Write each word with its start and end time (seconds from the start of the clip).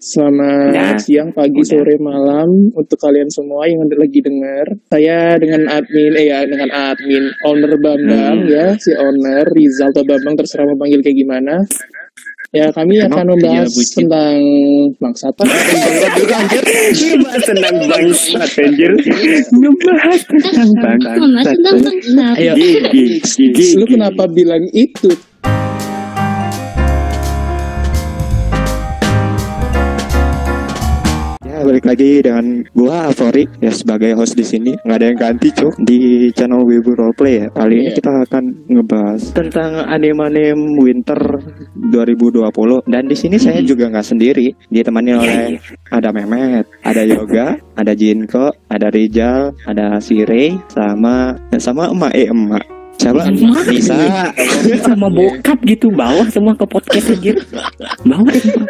Selamat 0.00 0.72
Udah. 0.72 0.96
siang, 0.96 1.28
pagi, 1.36 1.60
Udah. 1.60 1.76
sore, 1.76 2.00
malam 2.00 2.72
untuk 2.72 2.96
kalian 2.96 3.28
semua 3.28 3.68
yang 3.68 3.84
lagi 3.84 4.24
dengar. 4.24 4.64
Saya 4.88 5.36
dengan 5.36 5.68
admin, 5.68 6.16
eh 6.16 6.24
ya 6.24 6.40
dengan 6.48 6.72
admin, 6.72 7.28
owner 7.44 7.76
Bambang 7.76 8.40
Hmm. 8.40 8.48
ya, 8.48 8.72
si 8.80 8.96
owner 8.96 9.44
Rizal 9.52 9.92
atau 9.92 10.00
Bambang 10.08 10.40
terserah 10.40 10.64
mau 10.72 10.80
panggil 10.80 11.04
kayak 11.04 11.20
gimana. 11.20 11.54
Ya 12.50 12.72
kami 12.72 12.96
Emang 12.96 13.12
akan 13.12 13.26
membahas 13.36 13.70
iya, 13.76 13.84
tentang 13.94 14.38
bangsatan. 14.98 15.46
Ngebahas 15.46 17.44
tentang 17.52 17.74
bangsat 17.84 18.50
anjir. 18.56 18.92
Ngebahas 19.52 19.52
Membahas 19.52 20.20
tentang 20.24 20.68
bangsat. 21.76 22.36
Ayo, 22.40 22.52
Gigi, 22.56 23.20
gigi. 23.22 23.76
lu 23.76 23.84
kenapa 23.84 24.24
bilang 24.32 24.64
itu? 24.72 25.12
Balik 31.70 31.86
lagi 31.86 32.18
dengan 32.18 32.66
gua 32.74 33.14
Afori 33.14 33.46
ya 33.62 33.70
sebagai 33.70 34.18
host 34.18 34.34
di 34.34 34.42
sini 34.42 34.74
nggak 34.82 34.96
ada 34.98 35.06
yang 35.06 35.18
ganti 35.22 35.54
cuk 35.54 35.78
di 35.78 35.98
channel 36.34 36.66
Wibu 36.66 36.98
Roleplay 36.98 37.46
ya 37.46 37.48
kali 37.54 37.74
ini 37.78 37.86
Iya. 37.86 37.94
kita 37.94 38.10
akan 38.26 38.44
ngebahas 38.66 39.22
tentang 39.30 39.70
anime-anime 39.86 40.82
winter 40.82 41.38
2020 41.94 42.90
dan 42.90 43.06
di 43.06 43.14
sini 43.14 43.38
saya 43.38 43.62
juga 43.62 43.86
nggak 43.86 44.02
sendiri 44.02 44.50
ditemani 44.66 45.14
Iya, 45.14 45.18
oleh 45.22 45.38
iya. 45.54 45.60
ada 45.94 46.10
Mehmet 46.10 46.66
ada 46.82 47.02
Yoga 47.06 47.46
ada 47.78 47.92
Jinko 47.94 48.50
ada 48.66 48.90
Rijal 48.90 49.54
ada 49.62 50.02
si 50.02 50.26
Ray 50.26 50.58
sama 50.66 51.38
sama 51.54 51.86
emak 51.86 52.12
eh 52.18 52.26
emak 52.26 52.64
siapa 52.98 53.30
Emak. 53.30 53.64
Nisa 53.70 53.96
sama 54.90 55.06
bokap 55.06 55.56
gitu 55.64 55.88
bawa 55.88 56.26
semua 56.28 56.52
ke 56.52 56.68
podcast 56.68 57.08
anjir. 57.08 57.32
Bawa 58.04 58.28
deh, 58.28 58.44
Pak. 58.44 58.66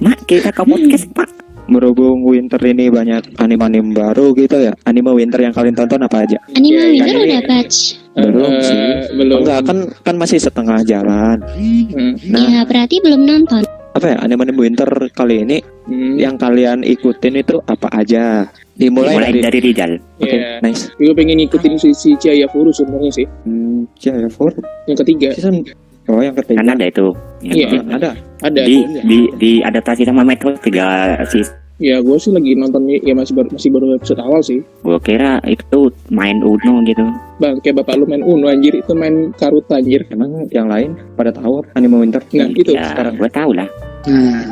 Mak, 0.00 0.18
kita 0.24 0.48
ke 0.48 0.62
podcast, 0.64 1.04
Pak. 1.12 1.28
Berhubung 1.70 2.20
winter 2.22 2.58
ini 2.60 2.90
banyak 2.90 3.38
anime-anime 3.38 3.94
baru 3.94 4.34
gitu 4.34 4.58
ya 4.58 4.74
anime 4.84 5.14
winter 5.14 5.38
yang 5.38 5.54
kalian 5.54 5.72
tonton 5.72 6.02
apa 6.02 6.26
aja 6.26 6.38
Anime 6.52 6.74
Iya, 6.74 6.84
winter 6.90 7.14
iya. 7.14 7.22
udah 7.22 7.42
patch. 7.46 7.76
Belum 8.10 8.50
Eh, 8.50 8.60
sih. 8.60 8.78
belum. 9.14 9.38
enggak 9.40 9.60
kan 9.64 9.78
kan 10.02 10.14
masih 10.18 10.38
setengah 10.38 10.78
jalan 10.82 11.38
Hmm. 11.54 12.14
Nah. 12.26 12.42
Ya 12.44 12.60
berarti 12.66 12.98
belum 13.00 13.22
nonton. 13.22 13.62
apa 13.90 14.06
ya 14.06 14.16
anime 14.22 14.46
winter 14.54 14.86
kali 15.10 15.42
ini 15.42 15.58
Hmm. 15.86 16.14
yang 16.14 16.34
kalian 16.34 16.82
ikutin 16.82 17.34
itu 17.36 17.58
apa 17.64 17.90
aja 17.90 18.46
dimulai 18.72 19.12
Mulai 19.12 19.30
dari, 19.34 19.40
dari 19.42 19.58
Rijal. 19.60 19.92
Oke, 20.16 20.30
Ya. 20.32 20.62
nice 20.62 20.88
Gue 20.94 21.10
pengen 21.12 21.36
ngikutin 21.36 21.74
si, 21.76 21.90
si 21.92 22.14
Furu 22.48 22.70
sebenarnya 22.70 23.10
sih. 23.12 23.26
hmm, 23.44 23.90
Jaya 23.98 24.30
for 24.30 24.54
Yang 24.86 24.98
ketiga. 25.04 25.28
season 25.34 25.66
oh 26.10 26.20
yang 26.20 26.34
ketiga 26.34 26.58
Kan 26.58 26.68
ada 26.70 26.84
itu. 26.84 27.06
Iya. 27.40 27.66
Yang 27.72 27.88
ada 27.94 28.10
Ada. 28.42 28.60
di 28.62 28.76
tuh. 28.82 29.02
di 29.02 29.18
di 29.36 29.50
adaptasi 29.60 30.02
sama 30.02 30.20
Metro 30.20 30.50
tiga 30.58 30.86
sih 31.24 31.46
Ya 31.80 31.96
gue 31.96 32.12
sih 32.14 32.28
lagi 32.28 32.52
nonton 32.52 32.84
ya 32.86 33.14
masih 33.14 33.32
baru 33.32 33.48
masih 33.50 33.72
baru 33.72 33.96
episode 33.96 34.20
awal 34.20 34.44
sih. 34.44 34.60
gue 34.60 34.98
kira 35.00 35.40
itu 35.46 35.88
main 36.10 36.36
Uno 36.38 36.84
gitu 36.84 37.00
Bang, 37.38 37.56
kayak 37.58 37.80
bapak 37.80 37.96
lu 37.96 38.04
main 38.04 38.20
Uno 38.20 38.46
anjir 38.46 38.76
itu 38.76 38.92
main 38.92 39.32
Karuta 39.32 39.80
anjir. 39.80 40.04
emang 40.10 40.44
yang 40.50 40.68
lain 40.68 40.92
pada 41.16 41.32
tahu 41.32 41.64
anime 41.72 41.96
winter 41.98 42.20
Nah, 42.30 42.52
itu 42.52 42.70
ya 42.70 42.84
sekarang. 42.86 43.16
gue 43.16 43.30
tahu 43.30 43.50
lah 43.54 43.68
Nah, 44.04 44.44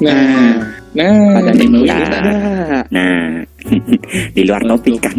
Nah, 0.00 0.62
nah, 0.94 1.42
ada 1.42 1.50
anime 1.50 1.82
Ya. 1.82 1.98
winter. 1.98 2.20
ada 2.22 2.32
nah 2.88 3.22
di 4.30 4.42
luar 4.42 4.62
topik 4.64 4.96
kan 4.96 5.14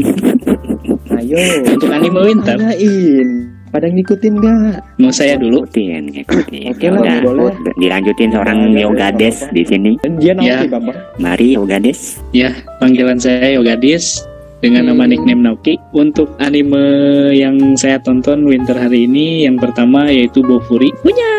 ayo 1.19 1.35
Untuk 1.67 1.91
anime 1.91 2.19
winter, 2.23 2.55
tanyain 2.55 3.50
pada 3.71 3.87
ngikutin 3.87 4.33
nggak 4.35 4.99
mau 4.99 5.09
saya 5.09 5.35
dulu. 5.35 5.63
ngikutin 5.63 6.03
ngikutin 6.11 6.69
Oke 6.69 6.85
lah, 6.87 6.99
Udah, 6.99 7.17
boleh. 7.23 7.53
dilanjutin 7.75 8.29
seorang 8.29 8.59
Boleh, 8.69 8.81
Yogades 8.83 9.37
di 9.49 9.63
sini 9.63 9.91
dia 10.19 10.31
Ya. 10.33 10.59
nanti 10.59 10.67
bapak 10.67 10.95
mari 11.17 11.55
Yogades 11.55 12.19
Ya, 12.29 12.51
panggilan 12.77 13.15
saya 13.15 13.55
Yogadis 13.55 14.21
dengan 14.59 14.85
nama 14.85 15.03
Hmm. 15.03 15.11
nickname 15.11 15.41
Nauki. 15.41 15.73
Untuk 15.91 16.37
anime 16.37 16.77
yang 17.33 17.57
saya 17.73 17.97
tonton 17.97 18.45
winter 18.45 18.77
hari 18.77 19.09
ini, 19.09 19.43
yang 19.43 19.57
pertama 19.57 20.05
yaitu 20.05 20.39
Bofuri. 20.41 20.93
Punya. 21.01 21.31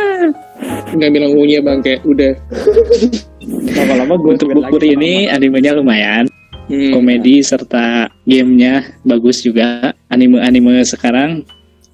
nggak 0.92 1.10
bilang 1.10 1.32
punya 1.32 1.58
bang 1.58 1.78
kayak 1.80 2.00
udah. 2.02 2.32
lama-lama 3.74 4.14
gue 4.16 4.30
Untuk 4.34 4.48
Bofuri 4.52 4.94
ini 4.94 5.12
animenya 5.26 5.74
lumayan, 5.74 6.26
Hmm. 6.66 6.90
komedi 6.92 7.42
serta 7.42 8.06
gamenya 8.22 8.86
bagus 9.02 9.42
juga. 9.42 9.90
Anime-anime 10.08 10.82
sekarang 10.82 11.42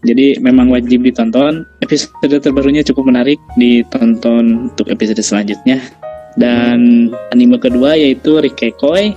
jadi 0.07 0.39
memang 0.39 0.71
wajib 0.71 1.03
ditonton. 1.03 1.67
Episode 1.83 2.39
terbarunya 2.39 2.87
cukup 2.87 3.11
menarik 3.11 3.39
ditonton 3.59 4.71
untuk 4.71 4.87
episode 4.87 5.19
selanjutnya. 5.19 5.83
Dan 6.39 7.11
anime 7.35 7.59
kedua 7.59 7.99
yaitu 7.99 8.39
Rikekoi. 8.39 9.11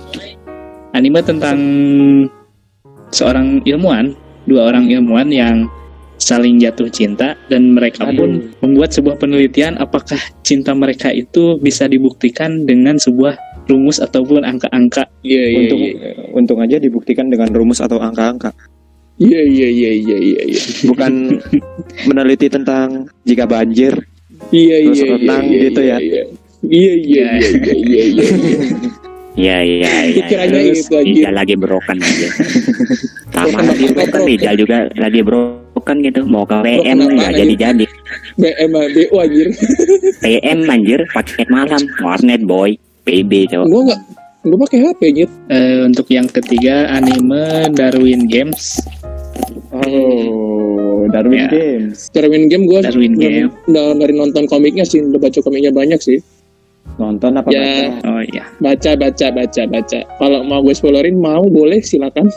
Anime 0.92 1.22
tentang 1.22 1.58
seorang 3.14 3.62
ilmuwan, 3.62 4.12
dua 4.50 4.74
orang 4.74 4.90
ilmuwan 4.90 5.30
yang 5.30 5.70
saling 6.18 6.58
jatuh 6.58 6.86
cinta 6.86 7.34
dan 7.50 7.74
mereka 7.74 8.06
pun 8.14 8.54
membuat 8.62 8.94
sebuah 8.94 9.18
penelitian 9.18 9.74
apakah 9.82 10.18
cinta 10.46 10.70
mereka 10.70 11.10
itu 11.10 11.58
bisa 11.58 11.90
dibuktikan 11.90 12.62
dengan 12.62 12.94
sebuah 12.94 13.34
rumus 13.66 13.98
ataupun 13.98 14.46
angka-angka. 14.46 15.06
Iya 15.22 15.44
iya 15.46 15.58
untung 15.58 15.80
iya. 15.82 16.12
untung 16.34 16.58
aja 16.62 16.76
dibuktikan 16.78 17.30
dengan 17.30 17.50
rumus 17.54 17.82
atau 17.82 17.98
angka-angka 17.98 18.54
Iya 19.22 19.40
iya 19.46 19.68
iya 19.70 19.90
iya 19.94 20.16
iya 20.18 20.40
iya. 20.50 20.62
bukan 20.90 21.38
meneliti 22.10 22.50
tentang 22.50 23.06
jika 23.22 23.46
banjir 23.46 23.94
Iya 24.50 24.76
iya 24.82 24.90
Terus 24.90 24.98
iya. 24.98 25.12
renang 25.14 25.44
iya, 25.46 25.60
gitu 25.62 25.80
iya, 25.80 25.96
ya. 25.96 25.98
Iya 26.02 26.24
iya 26.66 26.92
iya 26.98 27.26
iya 27.38 27.74
iya 27.78 28.02
iya. 28.02 28.02
iya. 28.02 28.26
ya 29.32 29.56
ya 29.62 29.76
ya 29.78 29.94
Pikirannya 30.18 30.60
itu, 30.74 30.92
anjir. 30.92 31.22
Rijal 31.22 31.34
lagi 31.38 31.54
broken 31.54 31.98
aja 32.02 32.28
sama 33.32 33.46
Broken 33.48 33.64
lagi 33.70 33.86
broken 33.94 34.10
broken? 34.10 34.28
Rijal 34.28 34.54
juga 34.58 34.76
lagi 34.98 35.20
broken 35.22 35.96
gitu 36.02 36.20
mau 36.26 36.44
ke 36.44 36.56
PM 36.66 36.98
Broken 36.98 37.14
nggak 37.16 37.32
jadi 37.38 37.54
jadi 37.54 37.86
BM 38.36 38.72
BO 38.74 39.16
anjir. 39.22 39.46
PM 40.20 40.58
anjir 40.66 41.00
paket 41.14 41.46
malam 41.48 41.82
warnet 42.02 42.42
boy 42.42 42.74
PB 43.06 43.30
cowok 43.54 43.66
Gua 43.70 43.82
nggak 43.86 44.00
Gue 44.42 44.58
pakai 44.58 44.78
HP 44.82 45.00
anjir. 45.14 45.28
Eh, 45.54 45.86
untuk 45.86 46.10
yang 46.10 46.26
ketiga 46.26 46.90
anime 46.90 47.70
Darwin 47.78 48.26
Games. 48.26 48.82
Oh 49.72 51.08
Darwin 51.08 51.38
Ya. 51.38 51.48
Games 51.48 52.08
Darwin 52.10 52.46
game 52.46 52.64
gue 52.64 52.80
Darwin 52.80 53.14
Game. 53.14 53.48
udah 53.66 53.96
dari 53.96 54.12
nonton 54.12 54.44
komiknya 54.46 54.84
sih, 54.84 55.00
udah 55.02 55.18
baca 55.18 55.38
komiknya 55.40 55.70
banyak 55.70 55.98
sih. 55.98 56.18
nonton 56.94 57.34
apa 57.34 57.48
Ya. 57.48 57.58
baca? 57.58 57.84
Oh 58.06 58.20
iya. 58.22 58.44
Baca 58.58 58.90
baca 58.94 59.26
baca 59.30 59.62
baca. 59.66 59.98
Kalau 60.18 60.38
mau 60.42 60.60
gue 60.60 60.72
spoilerin 60.72 61.16
mau 61.16 61.42
boleh 61.42 61.80
silakan. 61.80 62.28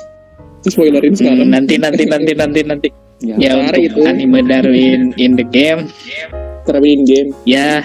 Spoilerin 0.63 1.11
Hmm, 1.11 1.19
sekarang. 1.19 1.47
nanti 1.49 1.75
nanti 1.75 2.03
nanti 2.05 2.31
nanti 2.33 2.59
nanti. 2.61 2.87
Ya. 3.19 3.35
Ya 3.37 3.51
untuk 3.55 3.79
itu. 3.79 4.01
anime 4.03 4.41
Darwin 4.43 5.11
in 5.15 5.35
the 5.35 5.43
game. 5.43 5.89
Darwin 6.63 7.03
game. 7.03 7.29
Ya 7.43 7.83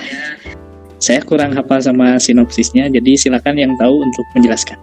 saya 0.97 1.21
kurang 1.21 1.53
hafal 1.53 1.81
sama 1.81 2.17
sinopsisnya, 2.17 2.87
jadi 2.87 3.17
silakan 3.17 3.57
yang 3.57 3.73
tahu 3.77 4.05
untuk 4.05 4.25
menjelaskan. 4.33 4.77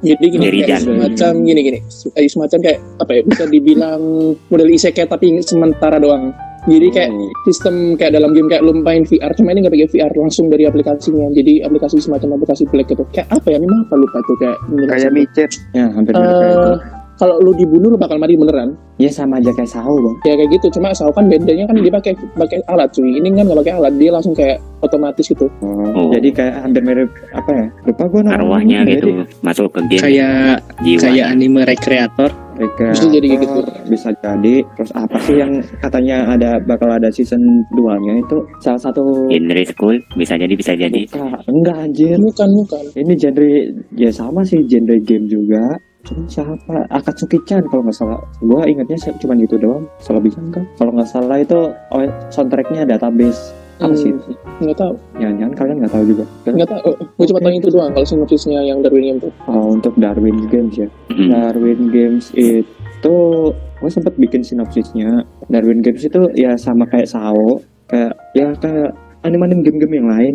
Jadi 0.00 0.26
gini 0.32 0.64
kayak 0.64 0.80
semacam 0.80 1.32
gini 1.44 1.60
gini. 1.60 1.78
Eh, 2.16 2.24
semacam 2.24 2.58
kayak 2.64 2.78
apa 2.98 3.10
ya 3.12 3.22
bisa 3.24 3.44
dibilang 3.44 4.00
model 4.48 4.68
isekai 4.72 5.04
tapi 5.04 5.36
sementara 5.44 6.00
doang. 6.00 6.32
Jadi 6.68 6.92
kayak 6.92 7.08
Oh. 7.08 7.28
sistem 7.48 7.96
kayak 7.96 8.20
dalam 8.20 8.36
game 8.36 8.44
kayak 8.48 8.60
lu 8.60 8.76
main 8.76 9.08
VR 9.08 9.32
cuma 9.32 9.56
ini 9.56 9.64
nggak 9.64 9.72
pakai 9.72 9.88
VR 9.96 10.12
langsung 10.12 10.52
dari 10.52 10.68
aplikasinya. 10.68 11.32
Jadi 11.32 11.64
aplikasi 11.64 12.04
semacam 12.04 12.36
aplikasi 12.36 12.68
black 12.68 12.92
gitu. 12.92 13.04
Kayak 13.16 13.32
apa 13.32 13.48
ya 13.48 13.56
ini 13.56 13.68
mah 13.68 13.80
apa 13.88 13.94
lupa 13.96 14.18
tuh 14.28 14.36
kayak 14.36 14.58
kayak 14.88 15.12
micet. 15.12 15.50
Ya 15.72 15.88
hampir 15.88 16.12
mirip 16.12 16.36
kayak 16.36 16.52
Eh, 16.52 16.52
itu 16.52 16.72
kalau 17.20 17.36
lu 17.44 17.52
dibunuh 17.52 17.92
lu 17.92 17.98
bakal 18.00 18.16
mati 18.16 18.32
beneran. 18.32 18.72
Ya 18.96 19.12
sama 19.12 19.36
aja 19.36 19.52
kayak 19.52 19.68
Sao 19.68 19.92
bang. 19.92 20.16
Ya 20.24 20.34
kayak 20.40 20.50
gitu. 20.56 20.80
Cuma 20.80 20.96
Sao 20.96 21.12
kan 21.12 21.28
bedanya 21.28 21.68
kan 21.68 21.76
dia 21.76 21.92
pakai 21.92 22.12
pakai 22.16 22.58
alat 22.72 22.88
cuy. 22.96 23.20
Ini 23.20 23.28
kan 23.36 23.44
nggak 23.44 23.60
pakai 23.60 23.74
alat 23.76 23.92
dia 24.00 24.10
langsung 24.10 24.32
kayak 24.32 24.56
otomatis 24.80 25.28
gitu. 25.28 25.44
Oh, 25.60 26.08
jadi 26.16 26.28
kayak 26.32 26.54
hampir 26.64 26.80
mirip 26.80 27.12
apa 27.36 27.50
ya 27.52 27.66
lupa 27.84 28.04
gue 28.08 28.20
namanya. 28.24 28.40
Arwahnya 28.40 28.78
gitu 28.88 29.08
masuk 29.44 29.68
ke 29.76 29.80
game. 29.92 30.02
Kayak 30.08 30.64
jiwa. 30.80 31.00
kayak 31.04 31.26
anime 31.28 31.60
rekreator. 31.68 32.32
mereka 32.60 32.92
Bisa 32.92 33.08
jadi 33.08 33.26
gitu. 33.40 33.60
bisa 33.88 34.08
jadi. 34.20 34.54
Terus 34.76 34.92
apa 34.92 35.16
sih 35.24 35.36
yang 35.40 35.52
katanya 35.80 36.16
ada 36.28 36.60
bakal 36.60 36.92
ada 36.92 37.08
season 37.08 37.40
2 37.72 38.04
nya 38.04 38.12
itu? 38.20 38.38
Salah 38.60 38.80
satu 38.80 39.32
genre 39.32 39.62
school 39.64 39.96
bisa 40.20 40.36
jadi 40.36 40.52
bisa 40.52 40.76
jadi. 40.76 41.08
Bukan, 41.08 41.40
enggak 41.48 41.76
anjir. 41.88 42.16
Bukan 42.20 42.48
bukan. 42.64 42.84
Ini 42.92 43.12
genre 43.16 43.50
ya 43.96 44.10
sama 44.12 44.44
sih 44.44 44.60
genre 44.68 44.96
game 45.00 45.24
juga 45.24 45.80
cuma 46.06 46.24
siapa? 46.26 46.74
Akatsuki-chan 46.90 47.64
kalau 47.68 47.82
nggak 47.84 47.96
salah. 47.96 48.20
Gua 48.40 48.64
ingatnya 48.66 48.96
cuma 49.20 49.36
gitu 49.36 49.60
doang. 49.60 49.84
Salah 50.00 50.22
bisa 50.22 50.40
enggak 50.40 50.64
kalau 50.80 50.92
nggak 50.96 51.10
salah 51.10 51.36
itu 51.40 51.72
oh, 51.72 52.02
soundtracknya 52.32 52.88
database. 52.88 53.52
Apa 53.80 53.96
sih? 53.96 54.12
Hmm, 54.12 54.36
nggak 54.60 54.76
tahu. 54.76 54.92
Jangan-jangan 55.16 55.54
kalian 55.56 55.76
nggak 55.80 55.92
tahu 55.96 56.04
juga. 56.04 56.24
Nggak 56.44 56.68
tahu. 56.68 56.90
Gue 57.16 57.26
cuma 57.32 57.40
tahu 57.40 57.52
itu 57.56 57.68
doang 57.72 57.90
kalau 57.96 58.06
sinopsisnya 58.06 58.60
yang 58.60 58.78
Darwin 58.84 59.04
game 59.08 59.18
tuh. 59.24 59.32
Oh, 59.48 59.72
untuk 59.72 59.96
Darwin 59.96 60.36
Games 60.52 60.76
ya? 60.76 60.88
Mm. 61.08 61.28
Darwin 61.32 61.80
Games 61.88 62.24
itu 62.36 63.16
gue 63.56 63.90
sempet 63.90 64.12
bikin 64.20 64.44
sinopsisnya. 64.44 65.24
Darwin 65.48 65.80
Games 65.80 66.04
itu 66.04 66.28
ya 66.36 66.60
sama 66.60 66.84
kayak 66.92 67.08
Sao. 67.08 67.64
Kayak 67.88 68.20
ya 68.36 68.52
kayak 68.60 68.92
anime-anime 69.24 69.64
game-game 69.64 69.94
yang 69.96 70.08
lain. 70.12 70.34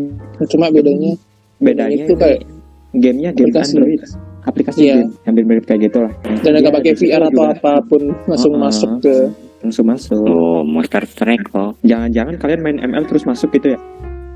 Cuma 0.50 0.74
bedanya 0.74 1.14
bedanya 1.62 2.04
itu 2.10 2.14
kayak 2.18 2.40
gamenya 2.98 3.30
game 3.32 3.54
aplikasi. 3.54 3.78
Android 3.78 4.02
aplikasi 4.46 4.80
Iya. 4.82 4.96
game 4.96 5.12
hampir 5.24 5.44
mirip 5.44 5.66
kayak 5.66 5.82
gitu 5.84 5.98
lah 6.02 6.12
dan 6.40 6.52
Iya, 6.52 6.60
nggak 6.60 6.74
pakai 6.74 6.92
di 6.92 6.98
situ 6.98 7.10
VR 7.10 7.22
atau 7.24 7.32
juga 7.36 7.50
apa 7.52 7.72
pun 7.84 8.02
langsung 8.26 8.54
Uh-uh. 8.54 8.64
masuk 8.64 8.92
ke 9.00 9.16
langsung 9.60 9.86
masuk 9.86 10.22
Oh, 10.24 10.62
Monster 10.62 11.04
Strike 11.04 11.46
kok. 11.48 11.74
jangan-jangan 11.82 12.36
kalian 12.38 12.62
main 12.62 12.78
ML 12.80 13.04
terus 13.04 13.24
masuk 13.24 13.50
gitu 13.52 13.74
ya 13.74 13.80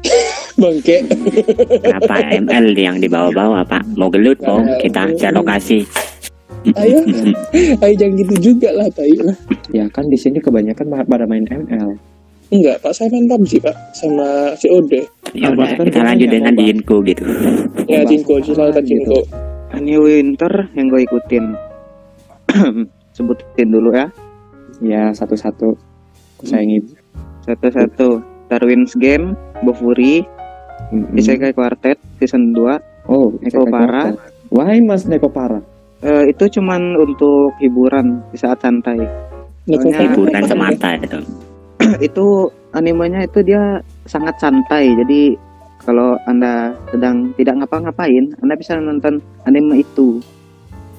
bangke 0.57 0.97
Kenapa 1.79 2.15
ML 2.33 2.65
yang 2.73 2.97
dibawa-bawa, 2.97 3.63
Pak? 3.63 3.95
Mau 3.95 4.07
gelut, 4.07 4.35
kok? 4.37 4.59
Kita 4.79 5.07
cari 5.13 5.31
lokasi. 5.31 5.79
ayo 6.75 6.99
ayo 7.79 7.93
jangan 7.95 8.13
gitu 8.17 8.33
juga 8.51 8.67
lah 8.73 8.83
tai 8.91 9.15
lah 9.15 9.31
ya 9.69 9.87
kan 9.87 10.03
di 10.03 10.19
sini 10.19 10.37
kebanyakan 10.37 10.91
pada 11.07 11.23
main 11.23 11.47
ML 11.47 11.95
enggak 12.49 12.83
pak 12.83 12.91
saya 12.91 13.07
main 13.07 13.31
PUBG 13.31 13.63
pak 13.63 13.71
sama 13.93 14.27
COD 14.57 15.07
Ya 15.31 15.53
udah, 15.53 15.77
kita 15.77 16.01
lanjut 16.01 16.27
dengan 16.27 16.51
Jinko 16.51 16.99
gitu. 17.05 17.23
ya 17.85 18.03
Jinko 18.03 18.33
apaan 18.35 18.43
silakan 18.43 18.83
gitu. 18.83 19.23
Ini 19.69 19.93
Winter 19.95 20.73
yang 20.73 20.89
gue 20.89 21.01
ikutin. 21.05 21.45
Sebutin 23.15 23.69
dulu 23.69 23.93
ya. 23.93 24.07
ya 24.79 25.11
satu-satu 25.11 25.75
aku 26.39 26.43
sayangi 26.43 26.79
Satu-satu. 27.43 28.23
Darwin's 28.49 28.97
Game, 28.97 29.37
Bofuri, 29.61 30.25
Mm-mm. 30.89 31.13
Isekai 31.13 31.53
Quartet 31.53 32.01
season 32.17 32.49
2. 32.57 32.81
oh 33.05 33.29
Neko 33.39 33.69
Para. 33.69 34.17
Why 34.49 34.81
mas 34.81 35.05
Neko 35.05 35.29
Para 35.29 35.61
Eh, 35.99 36.31
itu 36.31 36.47
cuman 36.47 36.95
untuk 36.95 37.51
hiburan 37.59 38.23
di 38.31 38.39
saat 38.39 38.63
santai. 38.63 38.97
Neko 39.67 39.85
Soalnya- 39.85 40.01
Hiburan 40.09 40.43
semata 40.47 40.89
itu. 40.95 41.19
itu 42.07 42.25
animenya 42.71 43.27
itu 43.27 43.43
dia 43.43 43.77
sangat 44.07 44.39
santai. 44.39 44.95
Jadi 44.95 45.35
kalau 45.89 46.21
Anda 46.23 46.53
sedang 46.87 47.33
tidak 47.33 47.57
ngapa-ngapain, 47.57 48.29
Anda 48.39 48.53
bisa 48.53 48.77
nonton 48.77 49.17
anime 49.43 49.81
itu 49.81 50.21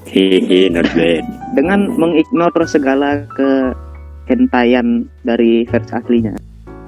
Hihi, 0.02 0.66
not 0.68 0.90
bad. 0.90 1.22
dengan 1.54 1.86
mengignore 1.94 2.66
segala 2.66 3.22
ke 3.30 3.70
hentayan 4.26 5.06
dari 5.22 5.62
versi 5.64 5.92
aslinya. 5.92 6.34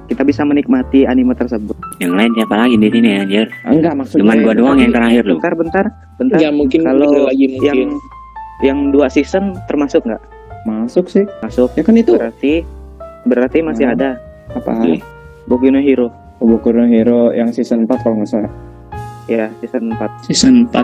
Kita 0.02 0.26
bisa 0.26 0.42
menikmati 0.42 1.06
anime 1.06 1.30
tersebut. 1.32 1.78
Yang 1.96 2.12
lain 2.12 2.30
siapa 2.34 2.54
lagi 2.56 2.74
di 2.74 2.88
sini 2.90 3.08
anjir? 3.14 3.46
enggak 3.62 3.94
maksudnya 3.94 4.22
Cuman 4.26 4.36
gua 4.42 4.54
doang 4.54 4.78
yang 4.78 4.90
terakhir 4.90 5.22
loh. 5.24 5.38
Bentar, 5.38 5.54
bentar, 5.54 5.84
bentar. 6.18 6.38
ya 6.38 6.50
mungkin 6.50 6.80
Kalau 6.82 7.30
lagi 7.30 7.46
mungkin 7.48 7.62
yang 7.62 7.80
yang 8.60 8.78
dua 8.90 9.06
season 9.06 9.54
termasuk 9.64 10.02
nggak? 10.02 10.22
masuk 10.62 11.06
sih 11.06 11.26
Masuk. 11.38 11.74
ya 11.74 11.82
kan 11.82 11.94
itu 11.96 12.14
Berarti 12.14 12.62
berarti 13.24 13.58
masih 13.60 13.86
Hmm. 13.86 13.94
ada 13.94 14.10
apa 14.50 14.72
Boku 15.44 15.66
no 15.68 15.78
Hero. 15.78 16.10
Boku 16.44 16.70
no 16.70 16.84
Hero 16.84 17.30
yang 17.30 17.48
season 17.48 17.86
4 17.86 18.02
kalau 18.02 18.18
nggak 18.18 18.30
salah 18.30 18.52
Ya, 19.24 19.46
season 19.58 19.94
4. 19.94 20.26
Season 20.26 20.54
4. 20.66 20.82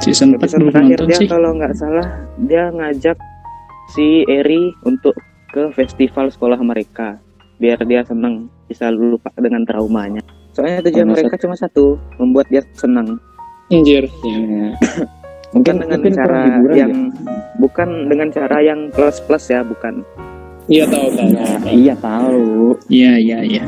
Season 0.00 0.28
4 0.32 0.40
Episode 0.40 0.58
belum 0.58 0.72
terakhir 0.72 0.96
nonton 0.96 1.06
dia 1.06 1.18
sih. 1.18 1.28
kalau 1.28 1.50
nggak 1.52 1.74
salah 1.74 2.08
dia 2.40 2.64
ngajak 2.70 3.16
si 3.90 4.06
Eri 4.24 4.72
untuk 4.82 5.12
ke 5.46 5.68
festival 5.70 6.30
sekolah 6.30 6.56
mereka 6.58 7.20
biar 7.56 7.76
dia 7.84 8.00
seneng 8.00 8.48
bisa 8.64 8.88
lupa 8.88 9.28
dengan 9.36 9.60
traumanya. 9.62 10.24
Soalnya 10.50 10.80
tujuan 10.82 11.04
Oh, 11.04 11.12
mereka 11.12 11.36
cuma 11.36 11.52
satu, 11.54 11.84
membuat 12.16 12.48
dia 12.48 12.64
senang. 12.72 13.20
anjir 13.68 14.08
ya 14.24 14.74
Bukan 15.50 15.52
mungkin 15.52 15.74
dengan 15.76 15.98
mungkin 16.00 16.12
cara 16.12 16.40
yang 16.70 16.90
ya? 16.90 17.06
bukan 17.56 17.88
dengan 18.06 18.28
cara 18.30 18.56
yang 18.58 18.80
plus 18.88 19.20
plus 19.20 19.44
ya, 19.46 19.60
bukan. 19.60 20.02
Iya 20.70 20.84
tahu 20.86 21.06
tahu. 21.12 21.30
Ya, 21.34 21.50
iya 21.68 21.94
tahu. 21.98 22.46
Iya, 22.86 23.12
iya, 23.18 23.38
iya. 23.42 23.64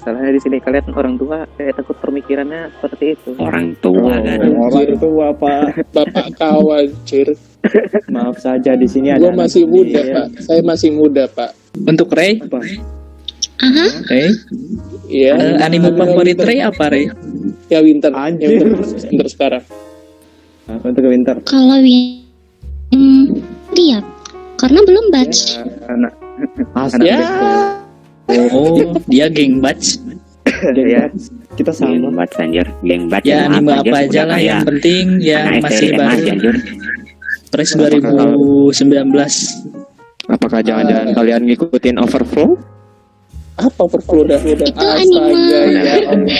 Masalahnya 0.00 0.32
di 0.32 0.40
sini 0.40 0.56
kalian 0.64 0.96
orang 0.96 1.14
tua 1.20 1.44
kayak 1.60 1.76
takut 1.76 1.96
pemikirannya 2.00 2.72
seperti 2.80 3.20
itu. 3.20 3.30
Orang 3.36 3.76
tua 3.84 4.16
kan. 4.16 4.38
Oh, 4.48 4.72
orang 4.72 4.96
tua. 4.96 5.26
pak. 5.36 5.92
Bapak 5.92 6.26
kau 6.40 6.72
anjir. 6.72 7.36
Maaf 8.14 8.40
saja 8.40 8.72
di 8.72 8.88
sini 8.88 9.12
ada 9.12 9.20
gua 9.28 9.44
masih 9.44 9.68
anak 9.68 9.74
muda 9.76 10.00
kecil. 10.00 10.16
pak. 10.16 10.26
Saya 10.40 10.60
masih 10.64 10.90
muda 10.96 11.24
pak. 11.28 11.50
Untuk 11.76 12.08
Ray, 12.16 12.40
Apa? 12.40 12.58
Aha, 13.60 13.86
Ray, 14.08 14.32
iya. 15.12 15.36
Anime 15.60 15.92
favorit 15.92 16.40
Ray 16.40 16.64
apa 16.64 16.88
Ray? 16.88 17.12
ya 17.68 17.84
Winter. 17.84 18.08
Anjir. 18.16 18.56
ya 18.56 18.64
Winter, 18.64 18.80
Winter 19.04 19.28
sekarang. 19.28 19.64
Apa 20.70 20.86
untuk 20.86 21.04
winter? 21.04 21.36
Kalau 21.44 21.82
Win 21.82 22.24
hmm, 22.94 23.42
lihat 23.74 24.04
karena 24.60 24.80
belum 24.84 25.04
batch. 25.10 25.38
Anak 25.86 26.12
asli 26.74 27.08
ya 27.08 27.20
Oh, 28.30 28.94
dia 29.04 29.26
geng 29.26 29.58
batch. 29.58 29.98
ya. 30.70 31.10
kita 31.58 31.74
Geng 31.74 31.98
sama 31.98 32.08
bat 32.14 32.30
anjir, 32.36 32.62
geng 32.80 33.10
bat. 33.10 33.22
Ya 33.22 33.44
anime 33.44 33.74
apa 33.74 33.96
aja 33.98 34.22
udah 34.22 34.24
lah 34.24 34.38
yang 34.38 34.62
penting 34.62 35.18
yang 35.18 35.44
anak 35.50 35.66
masih 35.66 35.88
baru. 35.92 36.24
anjir. 36.30 36.54
Press 37.50 37.74
Apakah 37.74 37.98
2019. 38.70 39.10
apakah 40.30 40.60
jangan-jangan 40.62 41.10
kalian 41.10 41.42
ngikutin 41.42 41.98
overflow 41.98 42.54
apa 43.58 43.80
overflow 43.82 44.22
dah 44.22 44.38
udah 44.38 44.62
Itu 44.62 44.78
anime. 44.78 45.34
ya 45.34 45.60
Allah. 46.06 46.38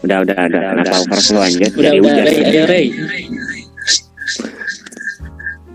Udah, 0.00 0.18
udah, 0.22 0.36
udah. 0.38 0.62
Kenapa 0.70 0.96
overflow 1.02 1.42
anjir? 1.42 1.70
Udah 1.74 1.90
Dari 1.90 1.98
udah 1.98 2.14
hujan. 2.14 2.24
Ray, 2.24 2.38
ayo 2.46 2.62
Ray. 2.64 2.86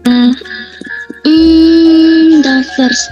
Ah, 0.01 0.09
hmm, 0.09 0.31
the 0.31 0.39
first 0.39 0.48